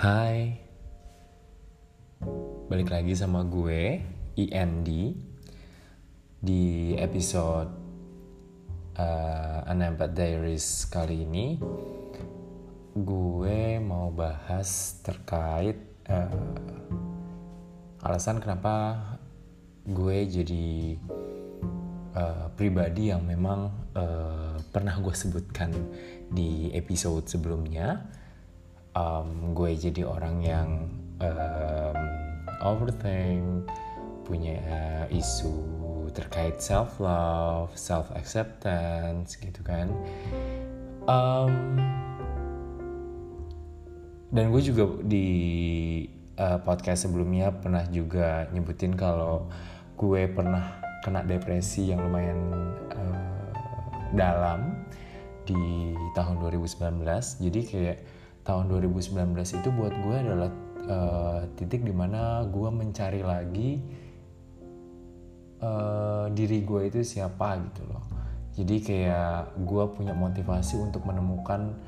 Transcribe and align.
Hai, 0.00 0.56
balik 2.72 2.88
lagi 2.88 3.12
sama 3.12 3.44
gue, 3.44 4.00
IND, 4.32 4.88
di 6.40 6.96
episode 6.96 7.68
uh, 8.96 9.60
Unemployed 9.68 10.16
Diaries 10.16 10.88
kali 10.88 11.28
ini. 11.28 11.60
Gue 12.96 13.76
mau 13.76 14.08
bahas 14.08 14.96
terkait 15.04 15.76
uh, 16.08 18.00
alasan 18.00 18.40
kenapa 18.40 19.04
gue 19.84 20.24
jadi 20.24 20.96
uh, 22.16 22.48
pribadi 22.56 23.12
yang 23.12 23.28
memang 23.28 23.92
uh, 23.92 24.56
pernah 24.72 24.96
gue 24.96 25.12
sebutkan 25.12 25.68
di 26.32 26.72
episode 26.72 27.28
sebelumnya 27.28 28.16
um, 28.94 29.54
gue 29.54 29.76
jadi 29.76 30.02
orang 30.06 30.36
yang 30.42 30.68
um, 31.22 31.98
overthink 32.64 33.66
punya 34.24 34.58
uh, 34.70 35.06
isu 35.10 35.66
terkait 36.10 36.58
self 36.58 36.98
love 36.98 37.70
self 37.74 38.10
acceptance 38.14 39.38
gitu 39.38 39.60
kan. 39.62 39.90
Um, 41.06 41.78
dan 44.30 44.54
gue 44.54 44.62
juga 44.62 44.86
di 45.02 45.26
uh, 46.38 46.58
podcast 46.62 47.06
sebelumnya 47.06 47.50
pernah 47.50 47.82
juga 47.90 48.46
nyebutin 48.54 48.94
kalau 48.94 49.50
gue 49.98 50.30
pernah 50.30 50.78
kena 51.02 51.26
depresi 51.26 51.90
yang 51.90 52.06
lumayan 52.06 52.38
uh, 52.94 53.50
dalam 54.14 54.86
di 55.48 55.96
tahun 56.14 56.38
2019 56.38 57.02
jadi 57.42 57.60
kayak 57.66 57.98
tahun 58.44 58.72
2019 58.72 59.36
itu 59.36 59.68
buat 59.74 59.94
gue 59.94 60.16
adalah 60.16 60.50
uh, 60.88 61.40
titik 61.54 61.84
di 61.84 61.92
mana 61.92 62.44
gue 62.48 62.68
mencari 62.72 63.20
lagi 63.20 63.70
uh, 65.60 66.26
diri 66.32 66.64
gue 66.64 66.82
itu 66.88 67.00
siapa 67.04 67.60
gitu 67.70 67.82
loh. 67.88 68.04
Jadi 68.56 68.76
kayak 68.82 69.62
gue 69.62 69.84
punya 69.94 70.12
motivasi 70.12 70.76
untuk 70.80 71.06
menemukan 71.06 71.78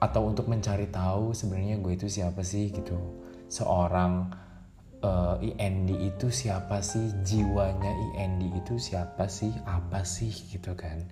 atau 0.00 0.32
untuk 0.32 0.48
mencari 0.48 0.88
tahu 0.88 1.36
sebenarnya 1.36 1.76
gue 1.78 1.92
itu 1.92 2.08
siapa 2.08 2.40
sih 2.40 2.72
gitu. 2.72 2.96
Seorang 3.50 4.32
uh, 5.04 5.36
IND 5.42 5.92
itu 5.92 6.32
siapa 6.32 6.80
sih? 6.80 7.12
Jiwanya 7.20 7.92
IND 8.16 8.48
itu 8.56 8.80
siapa 8.80 9.28
sih? 9.28 9.52
Apa 9.68 10.06
sih? 10.06 10.32
Gitu 10.32 10.72
kan. 10.72 11.04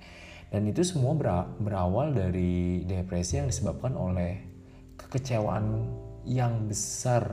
Dan 0.48 0.64
itu 0.64 0.80
semua 0.80 1.12
berawal 1.60 2.16
dari 2.16 2.80
depresi 2.88 3.36
yang 3.36 3.52
disebabkan 3.52 3.92
oleh 3.92 4.40
kekecewaan 5.08 5.88
yang 6.28 6.68
besar 6.68 7.32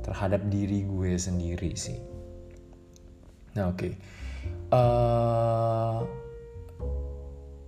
terhadap 0.00 0.40
diri 0.48 0.88
gue 0.88 1.12
sendiri 1.20 1.76
sih. 1.76 2.00
Nah 3.52 3.68
oke, 3.68 3.76
okay. 3.76 3.92
uh, 4.72 6.00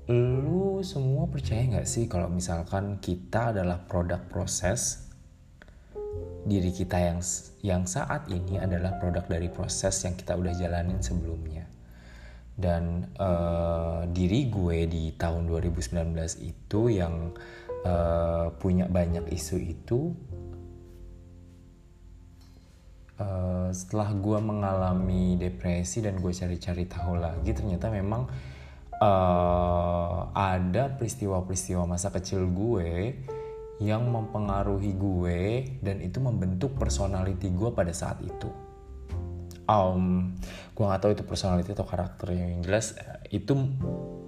eh, 0.09 0.37
lu 0.41 0.81
semua 0.81 1.29
percaya 1.29 1.63
nggak 1.69 1.89
sih 1.89 2.09
kalau 2.09 2.33
misalkan 2.33 2.97
kita 2.99 3.53
adalah 3.53 3.85
produk 3.85 4.19
proses 4.33 5.13
diri 6.43 6.75
kita 6.75 6.99
yang 6.99 7.21
yang 7.63 7.83
saat 7.87 8.27
ini 8.27 8.59
adalah 8.59 8.99
produk 8.99 9.23
dari 9.31 9.47
proses 9.47 9.95
yang 10.03 10.19
kita 10.19 10.35
udah 10.35 10.51
jalanin 10.59 10.99
sebelumnya 10.99 11.71
dan 12.59 13.09
uh, 13.17 14.05
diri 14.13 14.51
gue 14.53 14.85
di 14.85 15.05
tahun 15.17 15.49
2019 15.49 16.13
itu 16.45 16.81
yang 16.93 17.33
uh, 17.86 18.55
punya 18.58 18.86
banyak 18.86 19.27
isu 19.30 19.56
itu 19.58 20.14
uh, 23.19 23.69
setelah 23.70 24.10
gue 24.15 24.38
mengalami 24.38 25.37
depresi 25.38 26.03
dan 26.03 26.19
gue 26.19 26.32
cari-cari 26.32 26.84
tahu 26.87 27.19
lagi 27.19 27.50
ternyata 27.54 27.91
memang 27.91 28.26
uh, 29.03 30.31
ada 30.34 30.94
peristiwa-peristiwa 30.94 31.87
masa 31.87 32.15
kecil 32.15 32.47
gue 32.50 33.19
yang 33.82 34.06
mempengaruhi 34.15 34.94
gue 34.94 35.41
dan 35.82 35.98
itu 35.98 36.22
membentuk 36.22 36.78
personality 36.78 37.50
gue 37.50 37.75
pada 37.75 37.91
saat 37.91 38.22
itu. 38.22 38.47
Um, 39.66 40.34
gue 40.75 40.84
gak 40.87 41.03
tahu 41.03 41.12
itu 41.19 41.25
personality 41.26 41.75
atau 41.75 41.87
karakter 41.87 42.34
yang 42.34 42.62
jelas 42.62 42.94
itu 43.31 43.54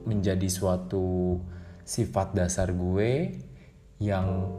menjadi 0.07 0.47
suatu 0.51 1.39
sifat 1.85 2.33
dasar 2.33 2.73
gue 2.73 3.41
yang 4.01 4.51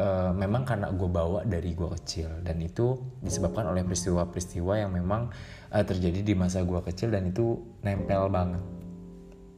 uh, 0.00 0.32
memang 0.32 0.64
karena 0.64 0.92
gue 0.92 1.08
bawa 1.08 1.44
dari 1.44 1.72
gue 1.72 1.88
kecil. 2.00 2.28
Dan 2.44 2.60
itu 2.64 2.96
disebabkan 3.20 3.68
oleh 3.68 3.84
peristiwa-peristiwa 3.84 4.80
yang 4.80 4.92
memang 4.92 5.32
uh, 5.72 5.84
terjadi 5.84 6.24
di 6.24 6.34
masa 6.36 6.64
gue 6.64 6.80
kecil 6.84 7.12
dan 7.12 7.28
itu 7.28 7.60
nempel 7.84 8.28
banget. 8.32 8.64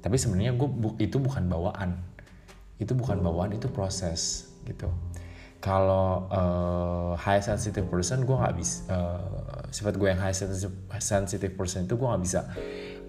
Tapi 0.02 0.16
sebenarnya 0.18 0.54
gue 0.54 0.68
bu 0.68 0.94
itu 0.98 1.18
bukan 1.18 1.50
bawaan. 1.50 1.98
Itu 2.78 2.94
bukan 2.94 3.18
bawaan 3.22 3.54
itu 3.54 3.66
proses 3.70 4.50
gitu. 4.66 4.90
Kalau 5.58 6.30
uh, 6.30 7.18
high 7.18 7.42
sensitive 7.42 7.90
person 7.90 8.22
gue 8.22 8.36
nggak 8.36 8.54
bisa 8.54 8.78
uh, 8.94 9.66
sifat 9.74 9.98
gue 9.98 10.06
yang 10.06 10.22
high 10.22 10.36
sensitive, 11.02 11.50
person 11.58 11.90
itu 11.90 11.98
gue 11.98 12.06
nggak 12.06 12.22
bisa 12.22 12.40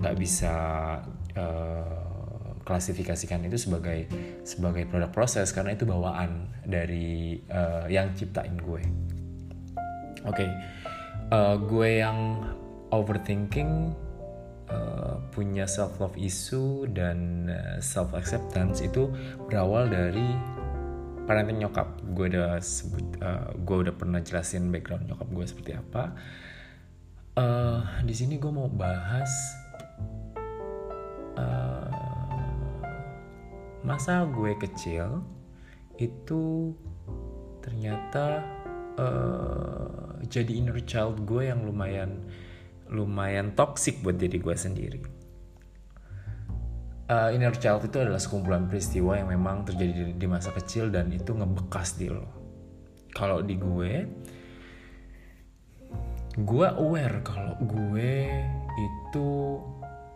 nggak 0.02 0.16
bisa 0.18 0.54
uh, 1.38 2.09
klasifikasikan 2.70 3.42
itu 3.50 3.58
sebagai 3.58 4.06
sebagai 4.46 4.86
produk 4.86 5.10
proses 5.10 5.50
karena 5.50 5.74
itu 5.74 5.90
bawaan 5.90 6.46
dari 6.62 7.42
uh, 7.50 7.90
yang 7.90 8.14
ciptain 8.14 8.54
gue. 8.62 8.86
Oke, 10.30 10.46
okay. 10.46 10.50
uh, 11.34 11.58
gue 11.58 12.06
yang 12.06 12.46
overthinking 12.94 13.98
uh, 14.70 15.18
punya 15.34 15.66
self 15.66 15.98
love 15.98 16.14
issue 16.22 16.86
dan 16.94 17.50
self 17.82 18.14
acceptance 18.14 18.86
itu 18.86 19.10
berawal 19.50 19.90
dari 19.90 20.30
parenting 21.26 21.66
nyokap. 21.66 21.90
Gue 22.14 22.30
udah 22.30 22.62
sebut, 22.62 23.02
uh, 23.26 23.50
gue 23.58 23.78
udah 23.90 23.94
pernah 23.98 24.22
jelasin 24.22 24.70
background 24.70 25.10
nyokap 25.10 25.26
gue 25.34 25.46
seperti 25.50 25.72
apa. 25.74 26.14
Uh, 27.34 27.82
di 28.06 28.14
sini 28.14 28.38
gue 28.38 28.52
mau 28.52 28.68
bahas 28.68 29.32
masa 33.84 34.28
gue 34.28 34.56
kecil 34.60 35.24
itu 36.00 36.76
ternyata 37.64 38.44
uh, 39.00 40.20
jadi 40.28 40.52
inner 40.60 40.80
child 40.84 41.24
gue 41.24 41.48
yang 41.48 41.64
lumayan 41.64 42.28
lumayan 42.90 43.54
toxic 43.54 44.02
buat 44.02 44.18
diri 44.18 44.42
gue 44.42 44.56
sendiri. 44.58 45.02
Uh, 47.10 47.34
inner 47.34 47.54
child 47.58 47.82
itu 47.90 47.98
adalah 47.98 48.22
sekumpulan 48.22 48.70
peristiwa 48.70 49.18
yang 49.18 49.34
memang 49.34 49.66
terjadi 49.66 50.14
di, 50.14 50.28
masa 50.30 50.54
kecil 50.54 50.94
dan 50.94 51.10
itu 51.10 51.34
ngebekas 51.34 51.98
di 51.98 52.06
lo. 52.06 52.30
Kalau 53.10 53.42
di 53.42 53.58
gue, 53.58 54.06
gue 56.38 56.68
aware 56.70 57.26
kalau 57.26 57.58
gue 57.66 58.30
itu 58.78 59.30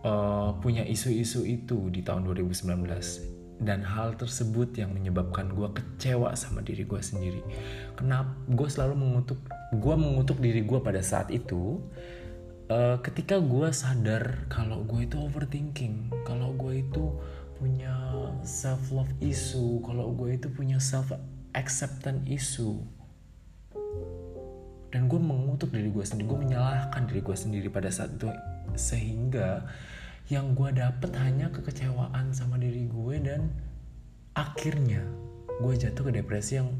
uh, 0.05 0.53
punya 0.61 0.85
isu-isu 0.85 1.41
itu 1.49 1.89
di 1.89 2.05
tahun 2.05 2.29
2019 2.29 3.32
dan 3.61 3.85
hal 3.85 4.17
tersebut 4.17 4.73
yang 4.75 4.95
menyebabkan 4.95 5.53
gue 5.53 5.69
kecewa 5.73 6.33
sama 6.33 6.65
diri 6.65 6.87
gue 6.87 7.01
sendiri. 7.01 7.41
Kenapa 7.93 8.33
gue 8.49 8.67
selalu 8.67 8.95
mengutuk 8.97 9.39
gue 9.73 9.95
mengutuk 9.97 10.37
diri 10.41 10.61
gue 10.65 10.79
pada 10.81 11.01
saat 11.01 11.29
itu 11.29 11.81
uh, 12.69 12.97
ketika 13.01 13.37
gue 13.41 13.69
sadar 13.73 14.49
kalau 14.49 14.81
gue 14.85 15.05
itu 15.05 15.17
overthinking, 15.19 16.09
kalau 16.25 16.53
gue 16.55 16.81
itu 16.81 17.13
punya 17.57 17.95
self 18.43 18.91
love 18.91 19.11
issue, 19.23 19.79
kalau 19.85 20.11
gue 20.11 20.35
itu 20.35 20.47
punya 20.51 20.81
self 20.81 21.13
acceptance 21.55 22.23
issue. 22.27 22.81
Dan 24.93 25.09
gue 25.09 25.17
mengutuk 25.17 25.73
diri 25.73 25.89
gue 25.89 26.05
sendiri, 26.05 26.29
gue 26.29 26.39
menyalahkan 26.49 27.09
diri 27.09 27.25
gue 27.25 27.33
sendiri 27.33 27.67
pada 27.73 27.89
saat 27.89 28.13
itu 28.13 28.29
sehingga 28.77 29.65
yang 30.31 30.55
gue 30.55 30.71
dapet 30.71 31.11
hanya 31.19 31.51
kekecewaan 31.51 32.31
sama 32.31 32.55
diri 32.55 32.87
gue 32.87 33.15
dan 33.19 33.51
akhirnya 34.39 35.03
gue 35.59 35.73
jatuh 35.75 36.07
ke 36.07 36.11
depresi 36.15 36.63
yang 36.63 36.71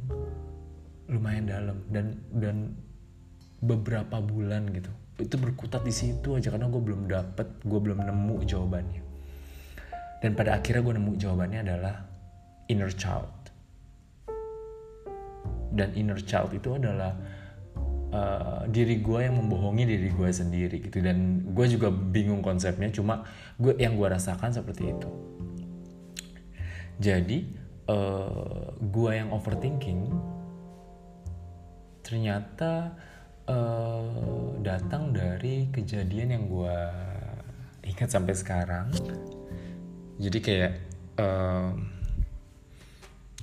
lumayan 1.12 1.46
dalam 1.46 1.78
dan 1.92 2.16
dan 2.32 2.72
beberapa 3.60 4.24
bulan 4.24 4.72
gitu. 4.72 4.92
Itu 5.20 5.36
berkutat 5.40 5.84
di 5.84 5.92
situ 5.92 6.40
aja 6.40 6.52
karena 6.52 6.72
gue 6.72 6.82
belum 6.82 7.12
dapet 7.12 7.48
gue 7.68 7.80
belum 7.80 8.00
nemu 8.04 8.38
jawabannya. 8.48 9.04
Dan 10.24 10.40
pada 10.40 10.56
akhirnya 10.56 10.82
gue 10.84 10.96
nemu 10.96 11.14
jawabannya 11.20 11.60
adalah 11.68 11.96
inner 12.72 12.92
child. 12.96 13.52
Dan 15.74 15.92
inner 16.00 16.22
child 16.24 16.56
itu 16.56 16.80
adalah 16.80 17.12
uh, 18.14 18.64
diri 18.70 19.02
gue 19.02 19.20
yang 19.26 19.36
membohongi 19.42 19.84
diri 19.90 20.10
gue 20.14 20.30
sendiri 20.30 20.78
gitu. 20.86 21.02
Dan 21.02 21.50
gue 21.52 21.66
juga 21.66 21.90
bingung 21.90 22.46
konsepnya 22.46 22.94
cuma 22.94 23.26
gue 23.58 23.74
yang 23.82 23.98
gue 23.98 24.08
rasakan 24.08 24.54
seperti 24.54 24.94
itu. 24.94 25.10
Jadi 27.02 27.50
uh, 27.90 28.70
gue 28.78 29.12
yang 29.12 29.34
overthinking 29.34 30.14
ternyata 32.06 32.94
uh, 33.50 34.54
datang 34.62 35.16
dari 35.16 35.72
kejadian 35.74 36.38
yang 36.38 36.44
gue 36.46 36.78
ingat 37.84 38.14
sampai 38.14 38.36
sekarang. 38.38 38.88
Jadi 40.22 40.40
kayak 40.40 40.72
uh, 41.18 41.74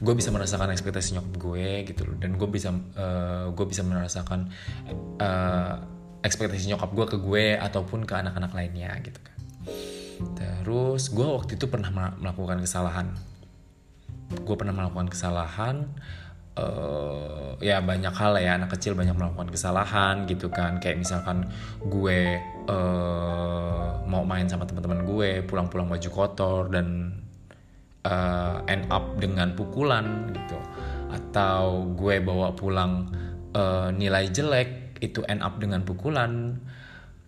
gue 0.00 0.14
bisa 0.17 0.32
merasakan 0.32 0.73
ekspektasi 0.73 1.20
nyokap 1.20 1.35
gue 1.37 1.69
gitu 1.85 2.02
loh. 2.08 2.17
Dan 2.17 2.41
gue 2.41 2.49
bisa 2.49 2.73
uh, 2.73 3.52
gue 3.52 3.67
bisa 3.69 3.85
merasakan 3.85 4.49
uh, 5.20 5.75
ekspektasi 6.25 6.73
nyokap 6.73 6.91
gue 6.93 7.06
ke 7.06 7.17
gue 7.20 7.44
ataupun 7.61 8.08
ke 8.08 8.14
anak-anak 8.17 8.52
lainnya 8.56 8.97
gitu 9.05 9.20
kan. 9.20 9.37
Terus 10.37 11.12
gue 11.12 11.25
waktu 11.25 11.56
itu 11.61 11.69
pernah 11.69 11.93
melakukan 12.17 12.61
kesalahan. 12.64 13.12
Gue 14.44 14.56
pernah 14.56 14.73
melakukan 14.73 15.12
kesalahan 15.12 15.88
uh, 16.56 17.56
ya 17.61 17.85
banyak 17.85 18.12
hal 18.17 18.41
ya. 18.41 18.56
Anak 18.56 18.73
kecil 18.76 18.96
banyak 18.96 19.17
melakukan 19.17 19.53
kesalahan 19.53 20.25
gitu 20.25 20.49
kan. 20.49 20.81
Kayak 20.81 21.05
misalkan 21.05 21.49
gue 21.85 22.41
uh, 22.69 24.00
mau 24.08 24.25
main 24.25 24.49
sama 24.49 24.64
teman-teman 24.64 25.05
gue 25.05 25.44
pulang-pulang 25.44 25.88
baju 25.88 26.08
kotor 26.08 26.73
dan 26.73 27.17
uh, 28.06 28.64
end 28.70 28.87
up 28.88 29.17
dengan 29.19 29.52
pukulan 29.56 30.31
gitu. 30.32 30.58
Atau 31.11 31.91
gue 31.99 32.23
bawa 32.23 32.55
pulang 32.55 33.11
uh, 33.56 33.91
nilai 33.91 34.31
jelek 34.31 35.00
itu 35.02 35.25
end 35.26 35.43
up 35.43 35.58
dengan 35.58 35.82
pukulan. 35.82 36.61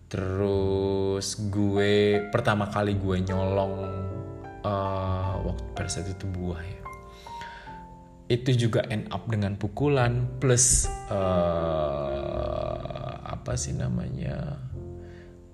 Terus 0.07 1.49
gue 1.49 2.21
pertama 2.29 2.69
kali 2.69 2.93
gue 2.95 3.17
nyolong 3.25 3.75
uh, 4.61 5.33
waktu 5.41 5.65
pada 5.73 5.89
saat 5.89 6.07
itu 6.09 6.29
buah 6.29 6.61
ya. 6.61 6.81
Itu 8.29 8.55
juga 8.55 8.85
end 8.87 9.11
up 9.11 9.27
dengan 9.27 9.59
pukulan 9.59 10.25
plus 10.39 10.87
uh, 11.11 12.77
apa 13.25 13.59
sih 13.59 13.75
namanya 13.75 14.55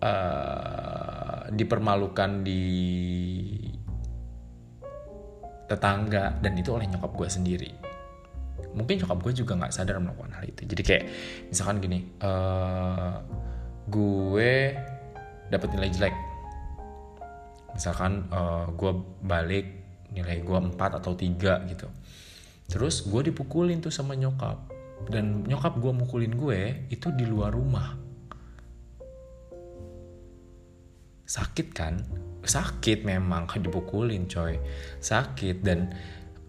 uh, 0.04 1.50
dipermalukan 1.50 2.45
di 2.45 2.62
tetangga 5.69 6.33
dan 6.42 6.57
itu 6.57 6.74
oleh 6.74 6.89
nyokap 6.89 7.13
gue 7.13 7.30
sendiri. 7.30 7.71
Mungkin 8.74 9.06
nyokap 9.06 9.21
gue 9.21 9.33
juga 9.45 9.54
nggak 9.54 9.74
sadar 9.74 10.01
melakukan 10.01 10.33
hal 10.33 10.45
itu. 10.50 10.66
Jadi 10.66 10.81
kayak 10.81 11.04
misalkan 11.54 11.77
gini 11.77 12.00
uh, 12.25 13.21
gue 13.86 14.54
dapat 15.54 15.69
nilai 15.77 15.89
jelek. 15.94 16.16
Misalkan 17.77 18.25
uh, 18.33 18.66
gue 18.74 18.92
balik 19.21 19.66
nilai 20.10 20.42
gue 20.42 20.57
4 20.57 20.74
atau 20.74 21.13
3 21.13 21.69
gitu. 21.69 21.88
Terus 22.69 23.06
gue 23.06 23.22
dipukulin 23.30 23.81
tuh 23.81 23.94
sama 23.94 24.18
nyokap. 24.18 24.57
Dan 25.10 25.45
nyokap 25.45 25.77
gue 25.77 25.94
mukulin 25.94 26.33
gue 26.33 26.89
itu 26.89 27.13
di 27.13 27.25
luar 27.30 27.54
rumah. 27.54 27.98
Sakit 31.30 31.68
kan 31.77 31.94
sakit 32.50 33.06
memang 33.06 33.46
dipukulin 33.63 34.25
coy. 34.25 34.57
Sakit 34.98 35.62
dan 35.62 35.94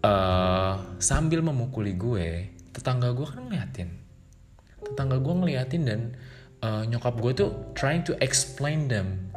uh, 0.01 0.97
sambil 0.97 1.45
memukuli 1.45 1.93
gue 1.93 2.49
tetangga 2.73 3.13
gue 3.13 3.27
kan 3.29 3.45
ngeliatin. 3.45 3.89
Tetangga 4.81 5.21
gue 5.21 5.33
ngeliatin 5.37 5.83
dan 5.85 6.01
uh, 6.65 6.83
nyokap 6.89 7.21
gue 7.21 7.31
tuh 7.37 7.51
trying 7.77 8.01
to 8.01 8.17
explain 8.19 8.89
them 8.89 9.29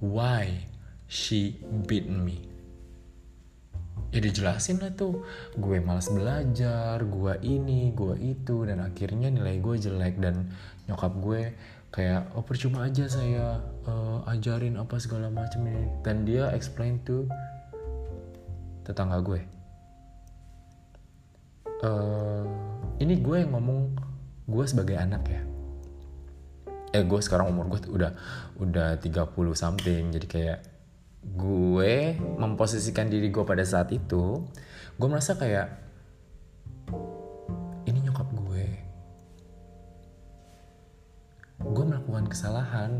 why 0.00 0.64
she 1.06 1.60
beat 1.84 2.08
me. 2.08 2.48
Ya 4.12 4.20
dijelasin 4.20 4.80
lah 4.80 4.92
tuh. 4.92 5.24
Gue 5.56 5.80
malas 5.80 6.12
belajar 6.12 7.00
gue 7.00 7.34
ini 7.44 7.92
gue 7.96 8.16
itu 8.20 8.68
dan 8.68 8.84
akhirnya 8.84 9.32
nilai 9.32 9.56
gue 9.60 9.76
jelek 9.76 10.20
dan 10.20 10.52
nyokap 10.84 11.12
gue 11.16 11.40
kayak 11.92 12.32
oh 12.32 12.40
percuma 12.40 12.88
aja 12.88 13.04
saya 13.04 13.60
uh, 13.84 14.24
ajarin 14.32 14.80
apa 14.80 14.96
segala 14.96 15.28
macam 15.28 15.68
ini. 15.68 15.86
Dan 16.00 16.24
dia 16.24 16.48
explain 16.56 16.98
to 17.04 17.28
tetangga 18.82 19.20
gue. 19.20 19.40
Uh, 21.84 22.48
ini 22.96 23.20
gue 23.20 23.44
yang 23.44 23.52
ngomong 23.52 23.92
gue 24.48 24.64
sebagai 24.64 24.96
anak 24.96 25.22
ya. 25.28 25.42
Eh 26.96 27.04
gue 27.04 27.20
sekarang 27.20 27.52
umur 27.52 27.76
gue 27.76 27.92
udah 27.92 28.10
udah 28.56 28.96
30 28.96 29.28
something. 29.52 30.08
Jadi 30.16 30.26
kayak 30.26 30.58
gue 31.22 32.18
memposisikan 32.18 33.06
diri 33.06 33.30
gue 33.30 33.44
pada 33.46 33.62
saat 33.62 33.94
itu 33.94 34.42
gue 34.98 35.08
merasa 35.08 35.38
kayak 35.38 35.91
melakukan 42.22 42.30
kesalahan. 42.30 42.92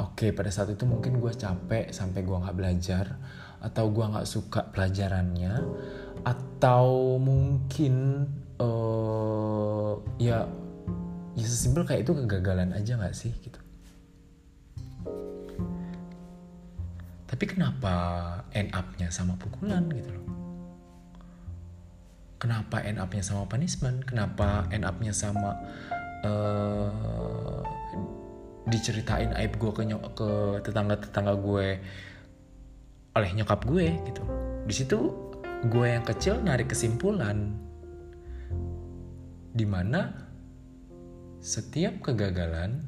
Oke 0.00 0.32
pada 0.32 0.48
saat 0.48 0.72
itu 0.72 0.88
mungkin 0.88 1.20
gue 1.20 1.28
capek 1.28 1.92
sampai 1.92 2.24
gue 2.24 2.32
nggak 2.32 2.56
belajar 2.56 3.20
atau 3.60 3.92
gue 3.92 4.00
nggak 4.00 4.24
suka 4.24 4.72
pelajarannya 4.72 5.60
atau 6.24 7.20
mungkin 7.20 8.24
uh, 8.56 10.00
ya 10.16 10.48
ya 11.36 11.46
sesimpel 11.46 11.84
kayak 11.84 12.08
itu 12.08 12.16
kegagalan 12.16 12.72
aja 12.72 12.96
nggak 12.96 13.12
sih 13.12 13.32
gitu. 13.44 13.60
Tapi 17.28 17.44
kenapa 17.44 17.94
end 18.56 18.72
up-nya 18.72 19.12
sama 19.12 19.36
pukulan 19.36 19.84
gitu 19.92 20.16
loh? 20.16 20.26
Kenapa 22.40 22.80
end 22.80 22.96
up-nya 22.96 23.20
sama 23.20 23.44
punishment? 23.44 24.08
Kenapa 24.08 24.64
end 24.72 24.88
up-nya 24.88 25.12
sama 25.12 25.60
uh, 26.24 27.62
diceritain 28.70 29.34
aib 29.34 29.58
gue 29.58 29.72
ke 29.74 29.82
ke 30.14 30.30
tetangga 30.62 31.00
tetangga 31.00 31.34
gue 31.34 31.80
oleh 33.16 33.30
nyokap 33.34 33.66
gue 33.66 33.86
gitu. 34.06 34.22
Di 34.64 34.74
situ 34.74 34.98
gue 35.66 35.86
yang 35.86 36.06
kecil 36.06 36.40
narik 36.40 36.72
kesimpulan 36.72 37.52
di 39.50 39.66
mana 39.66 40.14
setiap 41.42 41.98
kegagalan 42.04 42.84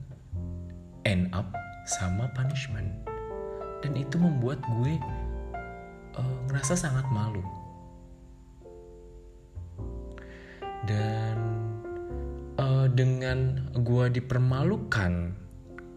end 1.03 1.33
up 1.35 1.51
sama 1.89 2.31
punishment. 2.37 2.89
Dan 3.83 3.99
itu 3.99 4.15
membuat 4.15 4.63
gue 4.63 4.95
uh, 6.15 6.39
ngerasa 6.47 6.79
sangat 6.79 7.03
malu. 7.11 7.43
Dan 10.87 11.32
dengan 12.93 13.73
gue 13.73 14.13
dipermalukan 14.13 15.33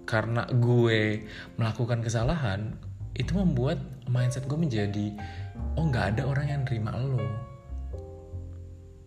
karena 0.07 0.47
gue 0.47 1.25
melakukan 1.59 1.99
kesalahan 1.99 2.77
itu 3.15 3.35
membuat 3.35 3.79
mindset 4.07 4.47
gue 4.47 4.55
menjadi 4.55 5.15
oh 5.75 5.87
nggak 5.87 6.15
ada 6.15 6.23
orang 6.27 6.47
yang 6.47 6.61
nerima 6.63 6.95
lo. 6.95 7.23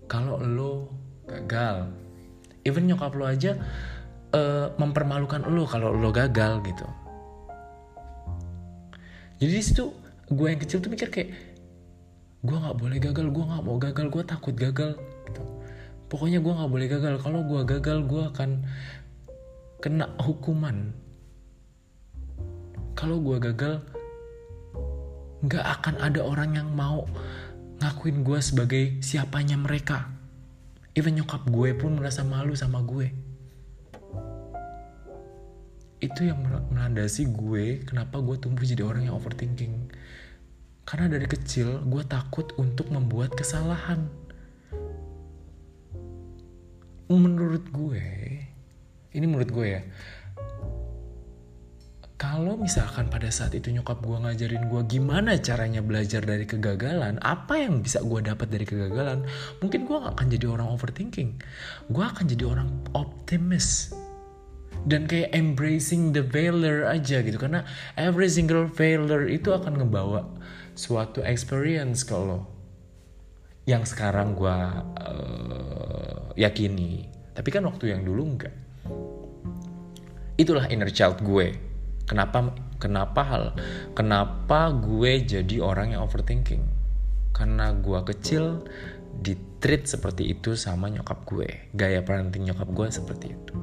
Kalau 0.08 0.40
lo 0.40 0.72
gagal 1.28 1.92
even 2.64 2.88
nyokap 2.88 3.12
lo 3.16 3.24
aja 3.28 3.56
uh, 4.36 4.72
mempermalukan 4.76 5.48
lo 5.48 5.64
kalau 5.64 5.92
lo 5.92 6.12
gagal 6.12 6.60
gitu. 6.64 6.86
Jadi 9.38 9.52
di 9.54 9.64
situ 9.64 9.94
gue 10.28 10.46
yang 10.50 10.60
kecil 10.60 10.84
tuh 10.84 10.92
mikir 10.92 11.08
kayak 11.08 11.30
gue 12.44 12.56
nggak 12.56 12.76
boleh 12.78 12.98
gagal 13.00 13.26
gue 13.32 13.44
nggak 13.44 13.62
mau 13.64 13.78
gagal 13.80 14.06
gue 14.12 14.22
takut 14.22 14.54
gagal 14.54 14.94
gitu 15.26 15.57
pokoknya 16.08 16.40
gue 16.40 16.52
nggak 16.52 16.72
boleh 16.72 16.88
gagal. 16.88 17.14
Kalau 17.20 17.40
gue 17.44 17.60
gagal 17.68 17.98
gue 18.08 18.22
akan 18.32 18.50
kena 19.78 20.10
hukuman. 20.18 20.92
Kalau 22.98 23.22
gue 23.22 23.36
gagal 23.38 23.84
nggak 25.38 25.64
akan 25.78 25.94
ada 26.02 26.20
orang 26.26 26.58
yang 26.58 26.68
mau 26.74 27.06
ngakuin 27.78 28.26
gue 28.26 28.40
sebagai 28.42 28.84
siapanya 29.04 29.54
mereka. 29.54 30.10
Even 30.98 31.14
nyokap 31.14 31.46
gue 31.46 31.78
pun 31.78 31.94
merasa 31.94 32.26
malu 32.26 32.58
sama 32.58 32.82
gue. 32.82 33.06
Itu 36.02 36.26
yang 36.26 36.42
melandasi 36.74 37.30
gue 37.30 37.86
kenapa 37.86 38.18
gue 38.18 38.34
tumbuh 38.42 38.66
jadi 38.66 38.82
orang 38.82 39.06
yang 39.06 39.14
overthinking. 39.14 39.94
Karena 40.82 41.06
dari 41.06 41.28
kecil 41.28 41.86
gue 41.86 42.02
takut 42.02 42.50
untuk 42.58 42.90
membuat 42.90 43.36
kesalahan 43.38 44.10
menurut 47.16 47.64
gue 47.72 48.04
ini 49.16 49.24
menurut 49.24 49.48
gue 49.48 49.66
ya 49.66 49.82
kalau 52.18 52.58
misalkan 52.58 53.06
pada 53.06 53.30
saat 53.30 53.54
itu 53.54 53.70
nyokap 53.70 54.02
gue 54.02 54.18
ngajarin 54.18 54.66
gue 54.66 54.82
gimana 54.90 55.38
caranya 55.38 55.78
belajar 55.78 56.18
dari 56.26 56.50
kegagalan, 56.50 57.22
apa 57.22 57.62
yang 57.62 57.78
bisa 57.78 58.02
gue 58.02 58.18
dapat 58.18 58.50
dari 58.50 58.66
kegagalan, 58.66 59.22
mungkin 59.62 59.86
gue 59.86 59.96
gak 60.02 60.18
akan 60.18 60.26
jadi 60.26 60.46
orang 60.50 60.66
overthinking. 60.66 61.38
Gue 61.86 62.02
akan 62.02 62.26
jadi 62.26 62.42
orang 62.42 62.74
optimis. 62.98 63.94
Dan 64.82 65.06
kayak 65.06 65.30
embracing 65.30 66.10
the 66.10 66.26
failure 66.26 66.90
aja 66.90 67.22
gitu. 67.22 67.38
Karena 67.38 67.62
every 67.94 68.26
single 68.26 68.66
failure 68.66 69.30
itu 69.30 69.54
akan 69.54 69.78
ngebawa 69.78 70.26
suatu 70.74 71.22
experience 71.22 72.02
kalau 72.02 72.57
yang 73.68 73.84
sekarang 73.84 74.32
gue 74.32 74.58
uh, 75.04 76.32
yakini. 76.40 77.04
Tapi 77.36 77.48
kan 77.52 77.68
waktu 77.68 77.92
yang 77.92 78.00
dulu 78.00 78.22
enggak. 78.24 78.56
Itulah 80.40 80.72
inner 80.72 80.88
child 80.88 81.20
gue. 81.20 81.52
Kenapa 82.08 82.56
kenapa 82.80 83.20
hal 83.20 83.44
kenapa 83.92 84.72
gue 84.72 85.20
jadi 85.20 85.60
orang 85.60 85.92
yang 85.92 86.08
overthinking? 86.08 86.64
Karena 87.36 87.76
gue 87.76 88.00
kecil 88.08 88.64
di 89.20 89.36
treat 89.60 89.84
seperti 89.84 90.32
itu 90.32 90.56
sama 90.56 90.88
nyokap 90.88 91.28
gue. 91.28 91.68
Gaya 91.76 92.00
parenting 92.00 92.48
nyokap 92.48 92.72
gue 92.72 92.88
seperti 92.88 93.36
itu. 93.36 93.54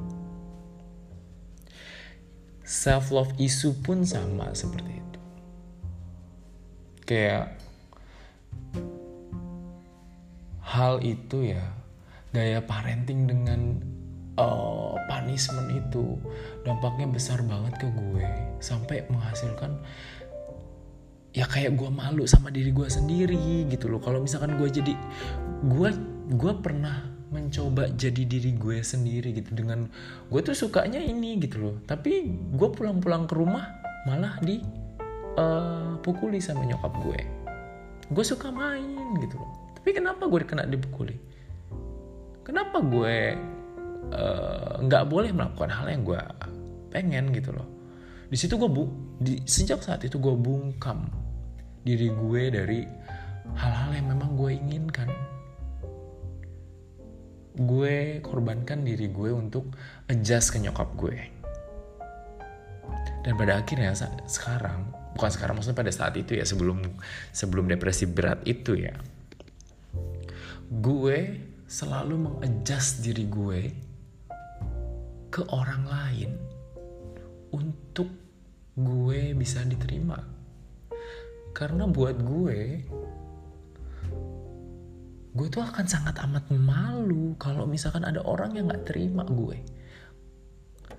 Self 2.62 3.10
love 3.10 3.34
isu 3.42 3.82
pun 3.82 4.06
sama 4.06 4.54
seperti 4.54 5.02
itu. 5.02 5.20
Kayak 7.02 7.65
hal 10.76 11.00
itu 11.00 11.56
ya 11.56 11.64
gaya 12.36 12.60
parenting 12.60 13.24
dengan 13.24 13.80
uh, 14.36 14.92
punishment 15.08 15.72
itu 15.72 16.20
dampaknya 16.68 17.08
besar 17.08 17.40
banget 17.40 17.80
ke 17.80 17.88
gue. 17.88 18.28
Sampai 18.60 19.08
menghasilkan 19.08 19.80
ya 21.32 21.48
kayak 21.48 21.76
gue 21.80 21.88
malu 21.88 22.28
sama 22.28 22.52
diri 22.52 22.76
gue 22.76 22.88
sendiri 22.92 23.64
gitu 23.72 23.88
loh. 23.88 24.04
Kalau 24.04 24.20
misalkan 24.20 24.60
gue 24.60 24.68
jadi 24.68 24.92
gue 25.64 25.90
gue 26.36 26.52
pernah 26.60 27.08
mencoba 27.32 27.90
jadi 27.96 28.22
diri 28.28 28.52
gue 28.52 28.84
sendiri 28.84 29.32
gitu. 29.32 29.56
Dengan 29.56 29.88
gue 30.28 30.40
tuh 30.44 30.52
sukanya 30.52 31.00
ini 31.00 31.40
gitu 31.40 31.56
loh. 31.72 31.76
Tapi 31.88 32.36
gue 32.52 32.68
pulang-pulang 32.68 33.24
ke 33.24 33.32
rumah 33.32 33.64
malah 34.04 34.36
di 34.44 34.60
uh, 35.40 35.96
pukuli 36.04 36.36
sama 36.36 36.68
nyokap 36.68 36.92
gue. 37.00 37.20
Gue 38.12 38.22
suka 38.22 38.52
main 38.52 39.16
gitu 39.18 39.40
loh 39.40 39.45
tapi 39.86 40.02
kenapa 40.02 40.26
gue 40.26 40.42
kena 40.42 40.66
dipukuli 40.66 41.14
kenapa 42.42 42.82
gue 42.82 43.38
eh, 44.10 44.72
nggak 44.82 45.02
uh, 45.02 45.08
boleh 45.10 45.30
melakukan 45.30 45.70
hal 45.70 45.86
yang 45.86 46.02
gue 46.02 46.18
pengen 46.90 47.30
gitu 47.30 47.54
loh? 47.54 47.70
Di 48.26 48.34
situ 48.34 48.58
gue 48.58 48.66
bu 48.66 48.90
di 49.22 49.38
sejak 49.46 49.86
saat 49.86 50.02
itu 50.02 50.18
gue 50.18 50.34
bungkam 50.34 51.06
diri 51.86 52.10
gue 52.10 52.42
dari 52.50 52.80
hal-hal 53.54 53.94
yang 53.94 54.10
memang 54.10 54.34
gue 54.34 54.50
inginkan. 54.58 55.06
Gue 57.54 58.18
korbankan 58.26 58.82
diri 58.82 59.06
gue 59.06 59.30
untuk 59.30 59.70
adjust 60.10 60.50
ke 60.50 60.58
nyokap 60.66 60.98
gue. 60.98 61.14
Dan 63.22 63.38
pada 63.38 63.62
akhirnya 63.62 63.94
sekarang 64.26 64.90
bukan 65.14 65.30
sekarang 65.30 65.54
maksudnya 65.54 65.78
pada 65.78 65.94
saat 65.94 66.18
itu 66.18 66.34
ya 66.34 66.42
sebelum 66.42 66.82
sebelum 67.30 67.70
depresi 67.70 68.10
berat 68.10 68.42
itu 68.50 68.74
ya 68.82 68.92
gue 70.66 71.18
selalu 71.70 72.26
mengadjust 72.26 73.02
diri 73.06 73.26
gue 73.30 73.60
ke 75.30 75.42
orang 75.54 75.82
lain 75.86 76.30
untuk 77.54 78.10
gue 78.74 79.32
bisa 79.38 79.62
diterima. 79.62 80.18
Karena 81.56 81.88
buat 81.88 82.20
gue, 82.20 82.58
gue 85.32 85.46
tuh 85.48 85.62
akan 85.64 85.86
sangat 85.88 86.20
amat 86.26 86.52
malu 86.52 87.38
kalau 87.40 87.64
misalkan 87.64 88.04
ada 88.04 88.20
orang 88.26 88.58
yang 88.58 88.68
gak 88.68 88.90
terima 88.90 89.24
gue. 89.24 89.62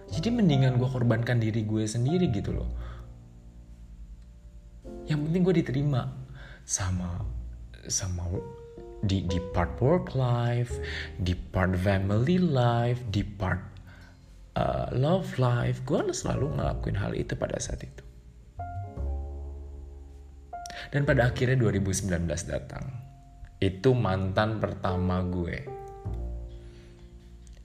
Jadi 0.07 0.31
mendingan 0.31 0.79
gue 0.79 0.87
korbankan 0.87 1.43
diri 1.43 1.67
gue 1.67 1.83
sendiri 1.83 2.31
gitu 2.31 2.55
loh. 2.55 2.69
Yang 5.05 5.19
penting 5.27 5.41
gue 5.43 5.55
diterima 5.61 6.07
sama 6.63 7.21
sama 7.87 8.27
di 9.05 9.25
di 9.29 9.37
part 9.53 9.77
work 9.77 10.17
life, 10.17 10.73
di 11.21 11.37
part 11.37 11.77
family 11.77 12.41
life, 12.41 13.01
di 13.13 13.21
part 13.21 13.61
uh, 14.57 14.89
love 14.93 15.37
life, 15.37 15.85
gue 15.85 16.01
selalu 16.09 16.57
ngelakuin 16.57 16.97
hal 16.97 17.13
itu 17.13 17.37
pada 17.37 17.61
saat 17.61 17.85
itu. 17.85 18.03
Dan 20.89 21.03
pada 21.03 21.29
akhirnya 21.29 21.59
2019 21.59 22.25
datang. 22.47 22.85
Itu 23.57 23.97
mantan 23.97 24.61
pertama 24.61 25.19
gue. 25.25 25.65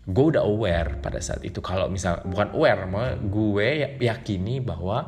Gue 0.02 0.24
udah 0.34 0.42
aware 0.42 0.98
pada 0.98 1.22
saat 1.22 1.46
itu 1.46 1.62
kalau 1.62 1.86
misal 1.86 2.18
bukan 2.26 2.50
aware, 2.58 2.90
gue 3.22 3.68
ya, 3.78 3.88
yakini 4.10 4.58
bahwa 4.58 5.06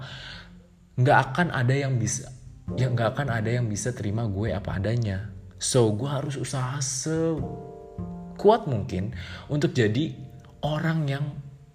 nggak 0.95 1.19
akan 1.33 1.49
ada 1.51 1.75
yang 1.75 1.99
bisa 1.99 2.31
yang 2.79 2.95
nggak 2.95 3.19
akan 3.19 3.29
ada 3.35 3.51
yang 3.51 3.67
bisa 3.67 3.91
terima 3.91 4.31
gue 4.31 4.55
apa 4.55 4.79
adanya 4.79 5.34
So 5.65 5.89
gue 5.97 6.05
harus 6.05 6.37
usaha 6.37 6.77
sekuat 6.77 8.69
mungkin 8.69 9.17
untuk 9.49 9.73
jadi 9.73 10.13
orang 10.61 11.09
yang 11.09 11.25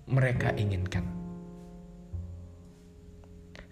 mereka 0.06 0.54
inginkan. 0.54 1.10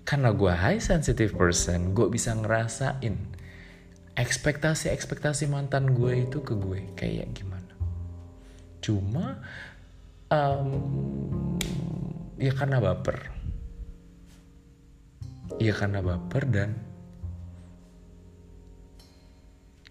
Karena 0.02 0.34
gue 0.34 0.50
high 0.50 0.82
sensitive 0.82 1.38
person, 1.38 1.94
gue 1.94 2.10
bisa 2.10 2.34
ngerasain 2.34 3.14
ekspektasi-ekspektasi 4.18 5.46
mantan 5.54 5.94
gue 5.94 6.26
itu 6.26 6.42
ke 6.42 6.58
gue 6.58 6.98
kayak 6.98 7.38
gimana. 7.38 7.78
Cuma 8.82 9.38
um, 10.34 10.72
ya 12.42 12.58
karena 12.58 12.82
baper. 12.82 13.30
Ya 15.62 15.78
karena 15.78 16.02
baper 16.02 16.44
dan 16.50 16.87